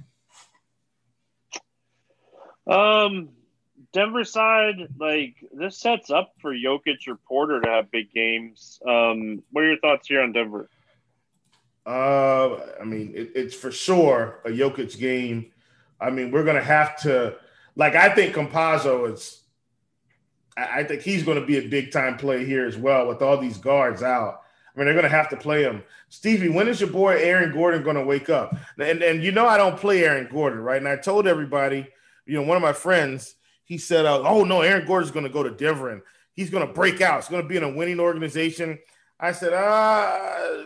Um, 2.65 3.29
Denver 3.93 4.23
side, 4.23 4.87
like 4.99 5.35
this 5.53 5.77
sets 5.77 6.09
up 6.09 6.33
for 6.41 6.51
Jokic 6.51 7.07
or 7.07 7.15
Porter 7.15 7.61
to 7.61 7.69
have 7.69 7.91
big 7.91 8.11
games. 8.11 8.79
Um, 8.87 9.43
what 9.51 9.63
are 9.63 9.67
your 9.67 9.79
thoughts 9.79 10.07
here 10.07 10.23
on 10.23 10.31
Denver? 10.31 10.67
Uh, 11.85 12.55
I 12.79 12.85
mean, 12.85 13.13
it, 13.15 13.31
it's 13.35 13.55
for 13.55 13.71
sure 13.71 14.39
a 14.45 14.49
Jokic 14.49 14.97
game. 14.97 15.51
I 15.99 16.09
mean, 16.09 16.31
we're 16.31 16.43
gonna 16.43 16.63
have 16.63 16.99
to, 17.01 17.35
like, 17.75 17.93
I 17.93 18.09
think 18.15 18.33
Campazzo 18.33 19.13
is. 19.13 19.40
I, 20.57 20.83
think 20.83 21.01
he's 21.01 21.23
going 21.23 21.39
to 21.39 21.45
be 21.45 21.57
a 21.57 21.67
big 21.67 21.91
time 21.91 22.17
play 22.17 22.45
here 22.45 22.65
as 22.65 22.77
well 22.77 23.07
with 23.07 23.21
all 23.21 23.37
these 23.37 23.57
guards 23.57 24.03
out. 24.03 24.41
I 24.73 24.79
mean, 24.79 24.85
they're 24.85 24.93
going 24.93 25.03
to 25.03 25.09
have 25.09 25.29
to 25.29 25.37
play 25.37 25.63
him. 25.63 25.83
Stevie, 26.09 26.49
when 26.49 26.67
is 26.67 26.79
your 26.79 26.89
boy 26.89 27.17
Aaron 27.17 27.53
Gordon 27.53 27.83
going 27.83 27.95
to 27.95 28.03
wake 28.03 28.29
up? 28.29 28.55
And 28.79 29.01
and 29.01 29.23
you 29.23 29.31
know 29.31 29.45
I 29.45 29.57
don't 29.57 29.77
play 29.77 30.03
Aaron 30.03 30.27
Gordon, 30.31 30.59
right? 30.59 30.77
And 30.77 30.87
I 30.87 30.95
told 30.95 31.27
everybody, 31.27 31.87
you 32.25 32.35
know, 32.35 32.43
one 32.43 32.57
of 32.57 32.63
my 32.63 32.73
friends 32.73 33.35
he 33.71 33.77
said, 33.77 34.05
uh, 34.05 34.21
"Oh 34.21 34.43
no, 34.43 34.61
Aaron 34.61 34.85
Gordon's 34.85 35.11
going 35.11 35.25
to 35.25 35.31
go 35.31 35.43
to 35.43 35.51
Denver 35.51 35.89
and 35.89 36.01
he's 36.33 36.49
going 36.49 36.67
to 36.67 36.73
break 36.73 36.99
out. 36.99 37.19
It's 37.19 37.29
going 37.29 37.41
to 37.41 37.47
be 37.47 37.57
in 37.57 37.63
a 37.63 37.73
winning 37.73 37.99
organization." 37.99 38.79
I 39.19 39.31
said, 39.31 39.53
"Ah, 39.53 40.65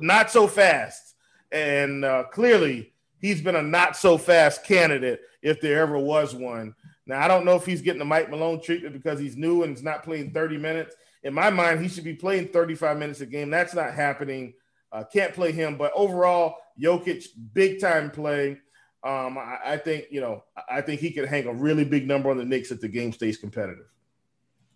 not 0.00 0.30
so 0.30 0.46
fast." 0.46 1.14
And 1.52 2.04
uh, 2.04 2.24
clearly, 2.24 2.92
he's 3.20 3.42
been 3.42 3.56
a 3.56 3.62
not 3.62 3.96
so 3.96 4.16
fast 4.16 4.64
candidate 4.64 5.20
if 5.42 5.60
there 5.60 5.80
ever 5.80 5.98
was 5.98 6.34
one. 6.34 6.74
Now, 7.06 7.20
I 7.20 7.28
don't 7.28 7.44
know 7.44 7.56
if 7.56 7.64
he's 7.64 7.82
getting 7.82 8.00
the 8.00 8.04
Mike 8.04 8.30
Malone 8.30 8.60
treatment 8.60 8.94
because 8.94 9.20
he's 9.20 9.36
new 9.36 9.62
and 9.62 9.74
he's 9.74 9.84
not 9.84 10.02
playing 10.02 10.32
30 10.32 10.58
minutes. 10.58 10.96
In 11.22 11.34
my 11.34 11.50
mind, 11.50 11.80
he 11.80 11.88
should 11.88 12.04
be 12.04 12.14
playing 12.14 12.48
35 12.48 12.98
minutes 12.98 13.20
a 13.20 13.26
game. 13.26 13.50
That's 13.50 13.74
not 13.74 13.94
happening. 13.94 14.54
Uh, 14.90 15.04
can't 15.04 15.32
play 15.32 15.52
him. 15.52 15.76
But 15.76 15.92
overall, 15.94 16.56
Jokic, 16.80 17.26
big 17.52 17.80
time 17.80 18.10
play. 18.10 18.58
Um, 19.04 19.38
I, 19.38 19.58
I, 19.64 19.76
think 19.76 20.06
you 20.10 20.20
know, 20.20 20.42
I 20.68 20.80
think 20.80 21.00
he 21.00 21.12
could 21.12 21.28
hang 21.28 21.46
a 21.46 21.52
really 21.52 21.84
big 21.84 22.08
number 22.08 22.30
on 22.30 22.38
the 22.38 22.44
Knicks 22.44 22.72
if 22.72 22.80
the 22.80 22.88
game 22.88 23.12
stays 23.12 23.36
competitive. 23.36 23.86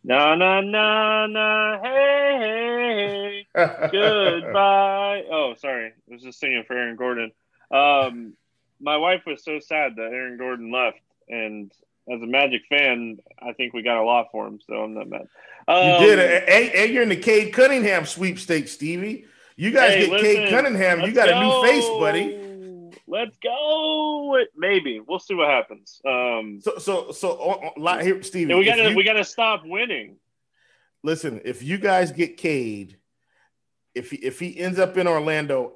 Na 0.03 0.35
na 0.35 0.63
na 0.63 1.27
na 1.27 1.83
hey 1.83 2.37
hey 2.41 3.47
hey. 3.55 3.89
goodbye. 3.93 5.25
Oh, 5.31 5.55
sorry, 5.59 5.89
I 5.89 6.13
was 6.13 6.23
just 6.23 6.41
singing 6.41 6.65
for 6.67 6.75
Aaron 6.75 6.97
Gordon. 6.97 7.33
Um, 7.71 8.35
my 8.81 8.97
wife 8.97 9.23
was 9.27 9.45
so 9.45 9.59
sad 9.59 9.97
that 9.97 10.13
Aaron 10.13 10.39
Gordon 10.39 10.73
left, 10.73 11.01
and 11.29 11.73
as 12.11 12.21
a 12.23 12.27
Magic 12.27 12.63
fan, 12.69 13.19
I 13.41 13.53
think 13.53 13.73
we 13.73 13.83
got 13.83 13.99
a 13.99 14.05
lot 14.05 14.29
for 14.33 14.47
him, 14.47 14.61
so 14.67 14.75
I'm 14.75 14.95
not 14.95 15.09
mad. 15.09 15.29
Um, 15.69 16.03
you 16.03 16.09
did, 16.09 16.19
and, 16.19 16.75
and, 16.75 16.93
you're 16.93 17.03
in 17.03 17.09
the 17.09 17.17
Cade 17.17 17.53
Cunningham 17.53 18.05
sweepstakes, 18.05 18.73
Stevie. 18.73 19.27
You 19.57 19.71
guys 19.71 19.95
hey, 19.95 20.01
get 20.01 20.11
listen, 20.11 20.27
Cade 20.27 20.51
Cunningham, 20.51 21.01
you 21.03 21.13
got 21.13 21.29
go. 21.29 21.39
a 21.39 21.45
new 21.45 21.69
face, 21.69 21.89
buddy. 22.01 22.41
Let's 23.07 23.37
go. 23.43 24.39
Maybe 24.57 25.01
we'll 25.01 25.19
see 25.19 25.35
what 25.35 25.49
happens. 25.49 26.01
Um, 26.07 26.61
so 26.63 26.79
so 26.79 27.11
so 27.13 27.73
uh, 27.77 27.99
here, 27.99 28.23
Stevie. 28.23 28.55
We 28.55 28.65
gotta 28.65 28.91
you, 28.91 28.97
we 28.97 29.05
gotta 29.05 29.25
stop 29.25 29.63
winning. 29.65 30.17
Listen, 31.03 31.41
if 31.45 31.63
you 31.63 31.79
guys 31.79 32.13
get 32.13 32.37
Cade, 32.37 32.99
if 33.95 34.11
he, 34.11 34.17
if 34.19 34.39
he 34.39 34.59
ends 34.59 34.79
up 34.79 34.97
in 34.97 35.09
Orlando, 35.09 35.73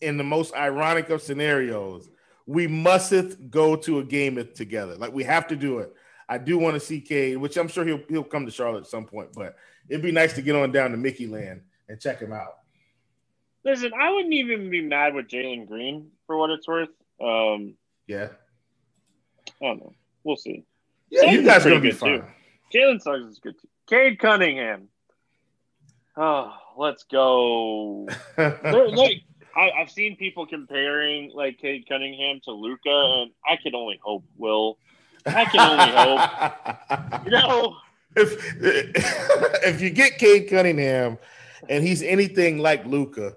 in 0.00 0.18
the 0.18 0.24
most 0.24 0.54
ironic 0.54 1.08
of 1.08 1.22
scenarios, 1.22 2.10
we 2.46 2.66
musteth 2.66 3.50
go 3.50 3.76
to 3.76 3.98
a 3.98 4.04
game 4.04 4.48
together. 4.54 4.94
Like 4.96 5.12
we 5.12 5.24
have 5.24 5.48
to 5.48 5.56
do 5.56 5.78
it. 5.78 5.92
I 6.28 6.38
do 6.38 6.58
want 6.58 6.74
to 6.74 6.80
see 6.80 7.00
Cade, 7.00 7.36
which 7.38 7.56
I'm 7.56 7.68
sure 7.68 7.84
he'll 7.84 8.00
he'll 8.08 8.24
come 8.24 8.46
to 8.46 8.52
Charlotte 8.52 8.80
at 8.80 8.86
some 8.86 9.06
point, 9.06 9.30
but 9.34 9.56
it'd 9.88 10.02
be 10.02 10.12
nice 10.12 10.32
to 10.34 10.42
get 10.42 10.56
on 10.56 10.72
down 10.72 10.90
to 10.92 10.96
Mickey 10.96 11.26
Land 11.26 11.62
and 11.88 12.00
check 12.00 12.20
him 12.20 12.32
out. 12.32 12.58
Listen, 13.64 13.92
I 14.00 14.12
wouldn't 14.12 14.34
even 14.34 14.70
be 14.70 14.80
mad 14.80 15.14
with 15.14 15.26
Jalen 15.26 15.66
Green 15.66 16.10
for 16.26 16.36
what 16.36 16.50
it's 16.50 16.68
worth. 16.68 16.88
Um, 17.20 17.74
yeah. 18.06 18.28
I 19.60 19.66
don't 19.66 19.78
know. 19.78 19.92
We'll 20.22 20.36
see. 20.36 20.64
Yeah, 21.10 21.30
you 21.30 21.42
guys 21.42 21.64
are 21.66 21.70
gonna 21.70 21.80
be 21.80 21.90
fine. 21.90 22.20
Too. 22.20 22.78
Jalen 22.78 23.00
Suggs 23.00 23.26
is 23.26 23.38
good 23.38 23.60
too. 23.60 23.68
Cade 23.88 24.18
Cunningham. 24.18 24.88
Oh, 26.16 26.52
let's 26.76 27.04
go. 27.04 28.08
like 28.38 29.22
I, 29.56 29.70
have 29.78 29.90
seen 29.90 30.16
people 30.16 30.46
comparing 30.46 31.32
like 31.34 31.58
Cade 31.58 31.86
Cunningham 31.88 32.40
to 32.44 32.52
Luka, 32.52 33.22
and 33.22 33.30
I 33.48 33.56
can 33.56 33.74
only 33.74 33.98
hope. 34.02 34.24
Will 34.36 34.78
I 35.26 35.44
can 35.46 35.60
only 35.60 35.92
hope. 35.92 37.24
You 37.24 37.32
know, 37.32 37.76
if 38.14 38.56
if 39.64 39.80
you 39.80 39.90
get 39.90 40.18
Cade 40.18 40.48
Cunningham, 40.48 41.18
and 41.68 41.82
he's 41.82 42.02
anything 42.02 42.58
like 42.58 42.86
Luka, 42.86 43.36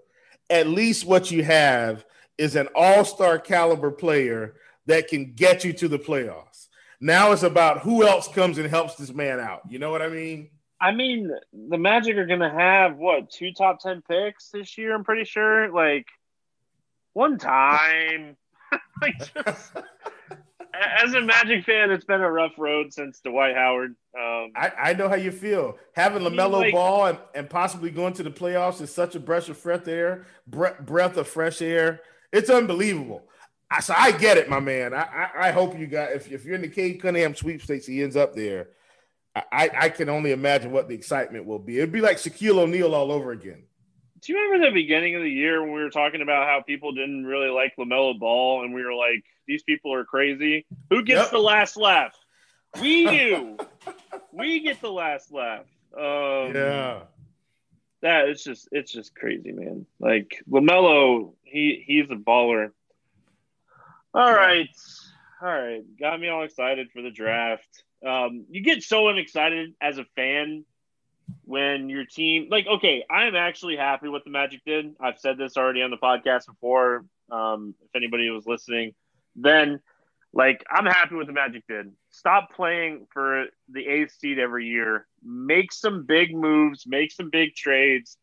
at 0.49 0.67
least 0.67 1.05
what 1.05 1.31
you 1.31 1.43
have 1.43 2.05
is 2.37 2.55
an 2.55 2.67
all-star 2.75 3.39
caliber 3.39 3.91
player 3.91 4.55
that 4.85 5.07
can 5.07 5.33
get 5.33 5.63
you 5.63 5.73
to 5.73 5.87
the 5.87 5.99
playoffs. 5.99 6.67
Now 7.01 7.31
it's 7.31 7.43
about 7.43 7.79
who 7.79 8.05
else 8.05 8.27
comes 8.27 8.57
and 8.57 8.67
helps 8.69 8.95
this 8.95 9.13
man 9.13 9.39
out. 9.39 9.61
You 9.69 9.79
know 9.79 9.91
what 9.91 10.01
I 10.01 10.09
mean? 10.09 10.49
I 10.81 10.91
mean, 10.91 11.31
the 11.53 11.77
Magic 11.77 12.15
are 12.17 12.25
going 12.25 12.39
to 12.39 12.49
have 12.49 12.97
what 12.97 13.29
two 13.29 13.51
top 13.51 13.79
ten 13.81 14.01
picks 14.01 14.49
this 14.49 14.77
year. 14.77 14.95
I'm 14.95 15.03
pretty 15.03 15.25
sure. 15.25 15.71
Like 15.71 16.07
one 17.13 17.37
time, 17.37 18.37
like 19.01 19.17
just, 19.17 19.71
as 20.73 21.13
a 21.13 21.21
Magic 21.21 21.65
fan, 21.65 21.91
it's 21.91 22.05
been 22.05 22.21
a 22.21 22.31
rough 22.31 22.53
road 22.57 22.93
since 22.93 23.19
Dwight 23.19 23.55
Howard. 23.55 23.95
Um, 24.17 24.51
I, 24.55 24.71
I, 24.77 24.93
know 24.93 25.09
how 25.09 25.15
you 25.15 25.31
feel. 25.31 25.77
Having 25.93 26.23
LaMelo 26.23 26.61
like, 26.61 26.73
Ball 26.73 27.05
and, 27.07 27.17
and, 27.35 27.49
possibly 27.49 27.91
going 27.91 28.13
to 28.13 28.23
the 28.23 28.31
playoffs 28.31 28.81
is 28.81 28.93
such 28.93 29.15
a 29.15 29.19
breath 29.19 29.49
of 29.49 29.57
fresh 29.57 29.87
air, 29.87 30.25
breath, 30.47 30.79
breath 30.79 31.17
of 31.17 31.27
fresh 31.27 31.61
air. 31.61 32.01
It's 32.31 32.49
unbelievable. 32.49 33.23
I, 33.69 33.81
so 33.81 33.93
I 33.97 34.11
get 34.11 34.37
it, 34.37 34.49
my 34.49 34.59
man. 34.59 34.93
I, 34.93 35.01
I, 35.01 35.29
I 35.49 35.51
hope 35.51 35.77
you 35.77 35.87
got 35.87 36.11
if, 36.11 36.31
if 36.31 36.45
you're 36.45 36.55
in 36.55 36.61
the 36.61 36.69
Cade 36.69 37.01
Cunningham 37.01 37.35
sweepstakes, 37.35 37.85
he 37.85 38.01
ends 38.01 38.15
up 38.15 38.33
there. 38.33 38.69
I, 39.35 39.69
I 39.77 39.89
can 39.89 40.09
only 40.09 40.31
imagine 40.31 40.71
what 40.71 40.87
the 40.87 40.95
excitement 40.95 41.45
will 41.45 41.59
be. 41.59 41.77
It'd 41.77 41.91
be 41.91 42.01
like 42.01 42.17
Shaquille 42.17 42.57
O'Neal 42.57 42.95
all 42.95 43.11
over 43.11 43.31
again. 43.31 43.63
Do 44.21 44.33
you 44.33 44.39
remember 44.39 44.67
the 44.67 44.73
beginning 44.73 45.15
of 45.15 45.21
the 45.21 45.29
year 45.29 45.61
when 45.61 45.71
we 45.71 45.81
were 45.81 45.89
talking 45.89 46.21
about 46.21 46.47
how 46.47 46.61
people 46.61 46.91
didn't 46.91 47.25
really 47.25 47.49
like 47.49 47.73
LaMelo 47.77 48.19
Ball 48.19 48.63
and 48.63 48.73
we 48.73 48.83
were 48.83 48.93
like, 48.93 49.23
these 49.47 49.63
people 49.63 49.93
are 49.93 50.03
crazy? 50.03 50.65
Who 50.89 51.03
gets 51.03 51.21
yep. 51.21 51.31
the 51.31 51.39
last 51.39 51.77
laugh? 51.77 52.15
We 52.81 53.05
do. 53.09 53.57
we 54.33 54.59
get 54.61 54.81
the 54.81 54.91
last 54.91 55.31
laugh. 55.31 55.65
Um, 55.95 56.53
yeah. 56.53 57.01
That 58.01 58.29
it's 58.29 58.43
just 58.43 58.69
it's 58.71 58.91
just 58.91 59.15
crazy, 59.15 59.51
man. 59.51 59.85
Like 59.99 60.41
LaMelo, 60.49 61.33
he 61.43 61.83
he's 61.85 62.09
a 62.09 62.15
baller. 62.15 62.71
All 64.13 64.33
right. 64.33 64.69
All 65.41 65.47
right. 65.47 65.83
Got 65.99 66.19
me 66.19 66.29
all 66.29 66.43
excited 66.43 66.91
for 66.91 67.01
the 67.01 67.11
draft. 67.11 67.83
Um, 68.05 68.45
you 68.49 68.61
get 68.61 68.83
so 68.83 69.09
unexcited 69.09 69.73
as 69.81 69.97
a 69.97 70.05
fan 70.15 70.63
when 71.45 71.89
your 71.89 72.05
team 72.05 72.47
like 72.49 72.67
okay 72.67 73.03
i'm 73.09 73.35
actually 73.35 73.75
happy 73.75 74.07
what 74.07 74.23
the 74.23 74.29
magic 74.29 74.61
did. 74.65 74.95
I've 74.99 75.19
said 75.19 75.37
this 75.37 75.57
already 75.57 75.81
on 75.81 75.91
the 75.91 75.97
podcast 75.97 76.45
before 76.47 77.05
um, 77.31 77.75
if 77.81 77.95
anybody 77.95 78.29
was 78.29 78.45
listening. 78.47 78.93
Then 79.35 79.79
like 80.31 80.63
i'm 80.71 80.85
happy 80.85 81.15
what 81.15 81.27
the 81.27 81.33
magic 81.33 81.63
did. 81.67 81.91
Stop 82.11 82.53
playing 82.55 83.07
for 83.11 83.45
the 83.71 83.87
eighth 83.87 84.13
seed 84.19 84.39
every 84.39 84.67
year. 84.67 85.07
Make 85.23 85.71
some 85.73 86.05
big 86.05 86.35
moves 86.35 86.85
make 86.87 87.11
some 87.11 87.29
big 87.29 87.55
trades. 87.55 88.17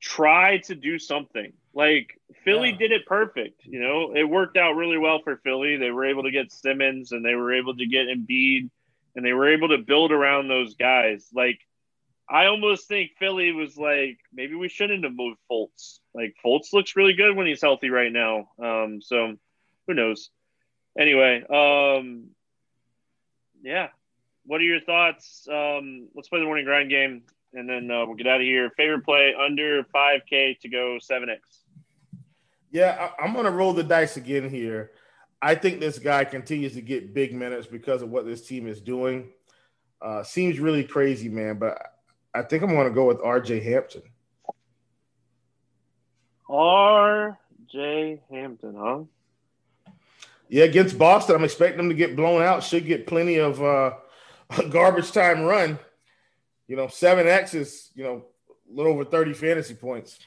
Try 0.00 0.58
to 0.58 0.74
do 0.74 0.98
something. 0.98 1.52
Like 1.74 2.20
philly 2.44 2.70
yeah. 2.70 2.78
did 2.78 2.92
it 2.92 3.06
perfect 3.06 3.62
you 3.64 3.80
know? 3.80 4.14
It 4.14 4.24
worked 4.24 4.56
out 4.56 4.76
really 4.76 4.98
well 4.98 5.20
for 5.22 5.36
philly. 5.36 5.76
They 5.76 5.90
were 5.90 6.06
able 6.06 6.24
to 6.24 6.30
get 6.30 6.52
simmons 6.52 7.12
and 7.12 7.24
they 7.24 7.34
were 7.34 7.54
able 7.54 7.76
to 7.76 7.86
get 7.86 8.06
Embiid 8.06 8.70
and 9.18 9.26
they 9.26 9.32
were 9.32 9.52
able 9.52 9.66
to 9.66 9.78
build 9.78 10.12
around 10.12 10.46
those 10.46 10.76
guys 10.76 11.26
like 11.34 11.58
I 12.30 12.46
almost 12.46 12.86
think 12.86 13.12
Philly 13.18 13.52
was 13.52 13.76
like, 13.76 14.18
maybe 14.32 14.54
we 14.54 14.68
shouldn't 14.68 15.02
have 15.02 15.14
moved 15.14 15.40
Fultz. 15.50 16.00
Like 16.14 16.36
Fultz 16.44 16.72
looks 16.72 16.94
really 16.94 17.14
good 17.14 17.34
when 17.34 17.46
he's 17.46 17.62
healthy 17.62 17.88
right 17.90 18.12
now. 18.12 18.50
Um, 18.62 19.00
so 19.00 19.34
who 19.86 19.94
knows? 19.94 20.30
Anyway, 20.96 21.42
um, 21.48 22.26
yeah. 23.62 23.88
What 24.44 24.60
are 24.60 24.64
your 24.64 24.80
thoughts? 24.80 25.48
Um, 25.50 26.08
let's 26.14 26.28
play 26.28 26.40
the 26.40 26.44
morning 26.44 26.66
grind 26.66 26.90
game, 26.90 27.22
and 27.54 27.68
then 27.68 27.90
uh, 27.90 28.04
we'll 28.06 28.14
get 28.14 28.26
out 28.26 28.40
of 28.40 28.46
here. 28.46 28.70
Favorite 28.76 29.04
play 29.06 29.34
under 29.34 29.82
5K 29.84 30.60
to 30.60 30.68
go 30.68 30.98
7X. 31.00 31.38
Yeah, 32.70 33.08
I, 33.18 33.24
I'm 33.24 33.34
to 33.34 33.50
roll 33.50 33.72
the 33.72 33.82
dice 33.82 34.18
again 34.18 34.50
here. 34.50 34.92
I 35.40 35.54
think 35.54 35.80
this 35.80 35.98
guy 35.98 36.24
continues 36.24 36.74
to 36.74 36.80
get 36.80 37.14
big 37.14 37.34
minutes 37.34 37.66
because 37.66 38.02
of 38.02 38.10
what 38.10 38.26
this 38.26 38.46
team 38.46 38.66
is 38.66 38.80
doing. 38.80 39.30
Uh, 40.02 40.22
seems 40.22 40.58
really 40.58 40.84
crazy, 40.84 41.28
man, 41.28 41.58
but 41.58 41.80
I 42.34 42.42
think 42.42 42.62
I'm 42.62 42.70
going 42.70 42.88
to 42.88 42.94
go 42.94 43.06
with 43.06 43.20
R.J. 43.22 43.60
Hampton. 43.60 44.02
R.J. 46.48 48.20
Hampton, 48.30 48.76
huh? 48.78 49.00
Yeah, 50.48 50.64
against 50.64 50.98
Boston, 50.98 51.36
I'm 51.36 51.44
expecting 51.44 51.76
them 51.76 51.88
to 51.90 51.94
get 51.94 52.16
blown 52.16 52.42
out. 52.42 52.62
Should 52.62 52.86
get 52.86 53.06
plenty 53.06 53.36
of 53.36 53.62
uh, 53.62 53.92
garbage 54.70 55.12
time 55.12 55.42
run. 55.42 55.78
You 56.66 56.76
know, 56.76 56.88
seven 56.88 57.26
X 57.28 57.54
is 57.54 57.90
you 57.94 58.04
know 58.04 58.24
a 58.48 58.74
little 58.74 58.92
over 58.92 59.04
30 59.04 59.34
fantasy 59.34 59.74
points. 59.74 60.18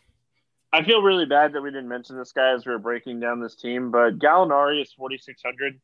I 0.73 0.83
feel 0.83 1.01
really 1.01 1.25
bad 1.25 1.53
that 1.53 1.61
we 1.61 1.69
didn't 1.69 1.89
mention 1.89 2.17
this 2.17 2.31
guy 2.31 2.53
as 2.53 2.65
we 2.65 2.71
were 2.71 2.79
breaking 2.79 3.19
down 3.19 3.41
this 3.41 3.55
team, 3.55 3.91
but 3.91 4.17
Gallinari 4.19 4.81
is 4.81 4.93
4,600. 4.93 5.73
Um, 5.73 5.79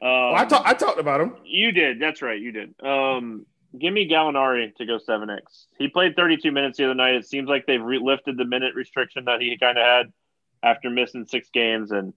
well, 0.00 0.34
I, 0.34 0.44
ta- 0.46 0.62
I 0.64 0.72
talked 0.72 0.98
about 0.98 1.20
him. 1.20 1.36
You 1.44 1.72
did. 1.72 2.00
That's 2.00 2.22
right. 2.22 2.40
You 2.40 2.52
did. 2.52 2.74
Um, 2.82 3.44
Give 3.78 3.92
me 3.92 4.08
Gallinari 4.08 4.74
to 4.76 4.86
go 4.86 4.98
7X. 4.98 5.66
He 5.78 5.88
played 5.88 6.16
32 6.16 6.50
minutes 6.50 6.76
the 6.78 6.86
other 6.86 6.94
night. 6.94 7.14
It 7.14 7.26
seems 7.26 7.48
like 7.48 7.66
they've 7.66 7.82
re- 7.82 8.00
lifted 8.02 8.36
the 8.36 8.44
minute 8.44 8.74
restriction 8.74 9.26
that 9.26 9.40
he 9.40 9.56
kind 9.58 9.78
of 9.78 9.84
had 9.84 10.12
after 10.62 10.90
missing 10.90 11.24
six 11.26 11.48
games, 11.52 11.92
and 11.92 12.12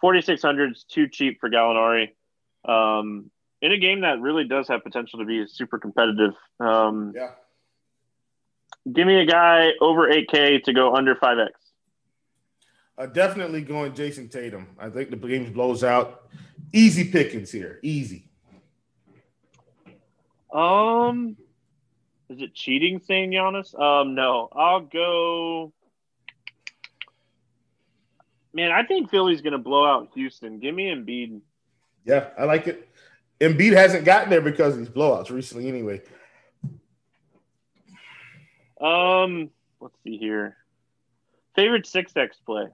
4,600 0.00 0.72
is 0.72 0.84
too 0.84 1.08
cheap 1.08 1.40
for 1.40 1.48
Gallinari. 1.48 2.08
Um, 2.66 3.30
in 3.62 3.72
a 3.72 3.78
game 3.78 4.02
that 4.02 4.20
really 4.20 4.44
does 4.46 4.68
have 4.68 4.84
potential 4.84 5.20
to 5.20 5.24
be 5.24 5.46
super 5.46 5.78
competitive. 5.78 6.34
Um, 6.60 7.14
yeah. 7.16 7.30
Give 8.92 9.06
me 9.06 9.20
a 9.20 9.26
guy 9.26 9.70
over 9.80 10.08
8K 10.08 10.62
to 10.64 10.72
go 10.72 10.94
under 10.94 11.14
5X. 11.14 11.48
Uh, 12.96 13.06
definitely 13.06 13.62
going 13.62 13.92
Jayson 13.92 14.28
Tatum. 14.28 14.68
I 14.78 14.88
think 14.90 15.10
the 15.10 15.16
game 15.16 15.52
blows 15.52 15.82
out. 15.82 16.28
Easy 16.72 17.10
pickings 17.10 17.50
here. 17.50 17.80
Easy. 17.82 18.28
Um, 20.52 21.36
is 22.28 22.40
it 22.40 22.54
cheating 22.54 23.00
saying 23.04 23.32
Giannis? 23.32 23.78
Um, 23.78 24.14
no. 24.14 24.48
I'll 24.52 24.80
go. 24.80 25.72
Man, 28.52 28.70
I 28.70 28.84
think 28.84 29.10
Philly's 29.10 29.40
going 29.40 29.52
to 29.52 29.58
blow 29.58 29.84
out 29.84 30.10
Houston. 30.14 30.60
Give 30.60 30.74
me 30.74 30.94
Embiid. 30.94 31.40
Yeah, 32.04 32.28
I 32.38 32.44
like 32.44 32.68
it. 32.68 32.88
Embiid 33.40 33.72
hasn't 33.72 34.04
gotten 34.04 34.30
there 34.30 34.40
because 34.40 34.74
of 34.74 34.78
these 34.78 34.88
blowouts 34.88 35.30
recently, 35.30 35.68
anyway. 35.68 36.02
Um, 38.84 39.50
let's 39.80 39.96
see 40.04 40.18
here. 40.18 40.56
Favorite 41.56 41.86
six 41.86 42.14
X 42.16 42.36
play. 42.44 42.66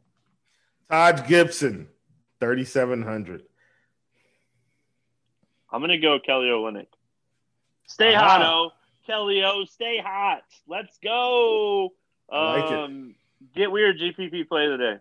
Taj 0.91 1.29
Gibson, 1.29 1.89
thirty 2.41 2.65
seven 2.65 3.03
hundred. 3.03 3.45
I'm 5.71 5.81
gonna 5.81 5.99
go 5.99 6.19
Kelly 6.19 6.49
Olynyk. 6.49 6.89
Stay 7.87 8.15
uh-huh. 8.15 8.27
hot, 8.27 8.43
oh. 8.43 8.71
Kelly 9.07 9.43
O. 9.45 9.65
Stay 9.65 9.99
hot. 9.99 10.43
Let's 10.67 10.99
go. 11.03 11.91
like 12.31 12.71
um, 12.73 13.15
get 13.55 13.71
weird 13.71 13.99
GPP 13.99 14.49
play 14.49 14.67
of 14.67 14.79
the 14.79 14.79
day. 14.79 14.97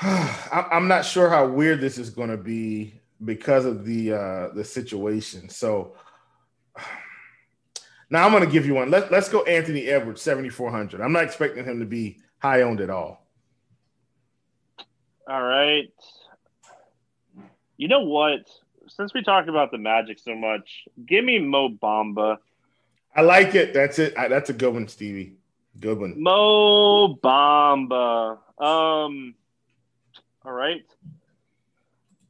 I'm 0.70 0.88
not 0.88 1.04
sure 1.04 1.30
how 1.30 1.46
weird 1.46 1.80
this 1.80 1.96
is 1.96 2.10
going 2.10 2.30
to 2.30 2.36
be 2.36 3.00
because 3.24 3.64
of 3.64 3.84
the 3.84 4.12
uh, 4.12 4.48
the 4.54 4.64
situation. 4.64 5.48
So 5.48 5.94
now 8.12 8.26
I'm 8.26 8.30
going 8.30 8.44
to 8.44 8.50
give 8.50 8.66
you 8.66 8.74
one. 8.74 8.90
Let, 8.90 9.10
let's 9.10 9.30
go 9.30 9.42
Anthony 9.44 9.86
Edwards, 9.86 10.20
7,400. 10.20 11.00
I'm 11.00 11.12
not 11.12 11.24
expecting 11.24 11.64
him 11.64 11.80
to 11.80 11.86
be 11.86 12.18
high 12.38 12.60
owned 12.60 12.82
at 12.82 12.90
all. 12.90 13.26
All 15.26 15.42
right. 15.42 15.90
You 17.78 17.88
know 17.88 18.02
what? 18.02 18.40
Since 18.88 19.14
we 19.14 19.22
talked 19.22 19.48
about 19.48 19.70
the 19.70 19.78
Magic 19.78 20.18
so 20.18 20.34
much, 20.34 20.84
give 21.06 21.24
me 21.24 21.38
Mo 21.38 21.70
Bamba. 21.70 22.36
I 23.16 23.22
like 23.22 23.54
it. 23.54 23.72
That's 23.72 23.98
it. 23.98 24.14
That's 24.14 24.50
a 24.50 24.52
good 24.52 24.74
one, 24.74 24.88
Stevie. 24.88 25.36
Good 25.80 25.98
one. 25.98 26.22
Mo 26.22 27.16
Bamba. 27.16 28.38
Um. 28.58 29.34
All 30.44 30.52
right. 30.52 30.84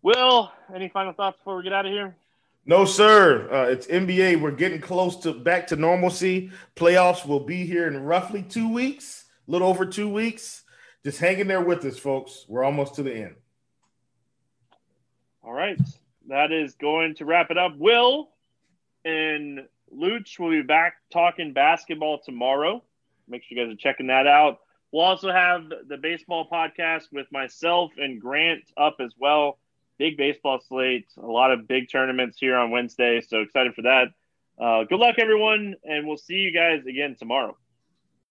Will, 0.03 0.53
any 0.73 0.89
final 0.89 1.13
thoughts 1.13 1.39
before 1.39 1.57
we 1.57 1.65
get 1.65 1.73
out 1.73 1.87
of 1.87 1.93
here? 1.93 2.15
No, 2.65 2.85
sir. 2.85 3.49
Uh, 3.53 3.71
it's 3.71 3.89
NBA. 3.89 4.41
We're 4.41 4.53
getting 4.53 4.81
close 4.81 5.17
to 5.19 5.33
back 5.33 5.67
to 5.69 5.77
normalcy. 5.77 6.53
Playoffs 6.77 7.27
will 7.27 7.41
be 7.41 7.67
here 7.67 7.89
in 7.89 8.05
roughly 8.05 8.43
two 8.43 8.73
weeks, 8.73 9.25
a 9.49 9.51
little 9.51 9.69
over 9.69 9.85
two 9.85 10.09
weeks. 10.09 10.63
Just 11.05 11.19
hanging 11.19 11.49
there 11.49 11.61
with 11.61 11.85
us, 11.85 11.99
folks. 11.99 12.45
We're 12.49 12.63
almost 12.63 12.95
to 12.95 13.03
the 13.03 13.13
end. 13.13 13.35
All 15.43 15.53
right. 15.53 15.79
That 16.29 16.53
is 16.53 16.75
going 16.75 17.17
to 17.17 17.25
wrap 17.25 17.51
it 17.51 17.59
up. 17.59 17.77
Will 17.77 18.29
and 19.05 19.67
Luch 19.93 20.39
will 20.39 20.51
be 20.51 20.63
back 20.63 20.95
talking 21.13 21.53
basketball 21.53 22.21
tomorrow. 22.25 22.83
Make 23.27 23.43
sure 23.43 23.59
you 23.59 23.65
guys 23.65 23.75
are 23.75 23.77
checking 23.77 24.07
that 24.07 24.29
out. 24.29 24.61
We'll 24.93 25.03
also 25.03 25.33
have 25.33 25.65
the 25.89 25.97
baseball 25.97 26.49
podcast 26.49 27.05
with 27.13 27.27
myself 27.33 27.91
and 27.97 28.21
Grant 28.21 28.63
up 28.77 28.97
as 29.01 29.13
well. 29.19 29.59
Big 29.99 30.17
baseball 30.17 30.61
slate, 30.61 31.07
a 31.17 31.27
lot 31.27 31.53
of 31.53 31.69
big 31.69 31.91
tournaments 31.91 32.39
here 32.39 32.57
on 32.57 32.71
Wednesday. 32.71 33.21
So 33.21 33.41
excited 33.41 33.75
for 33.75 33.83
that. 33.83 34.09
Uh, 34.61 34.85
good 34.85 34.99
luck, 34.99 35.17
everyone, 35.19 35.75
and 35.85 36.07
we'll 36.07 36.17
see 36.17 36.35
you 36.35 36.53
guys 36.53 36.85
again 36.87 37.17
tomorrow. 37.19 37.57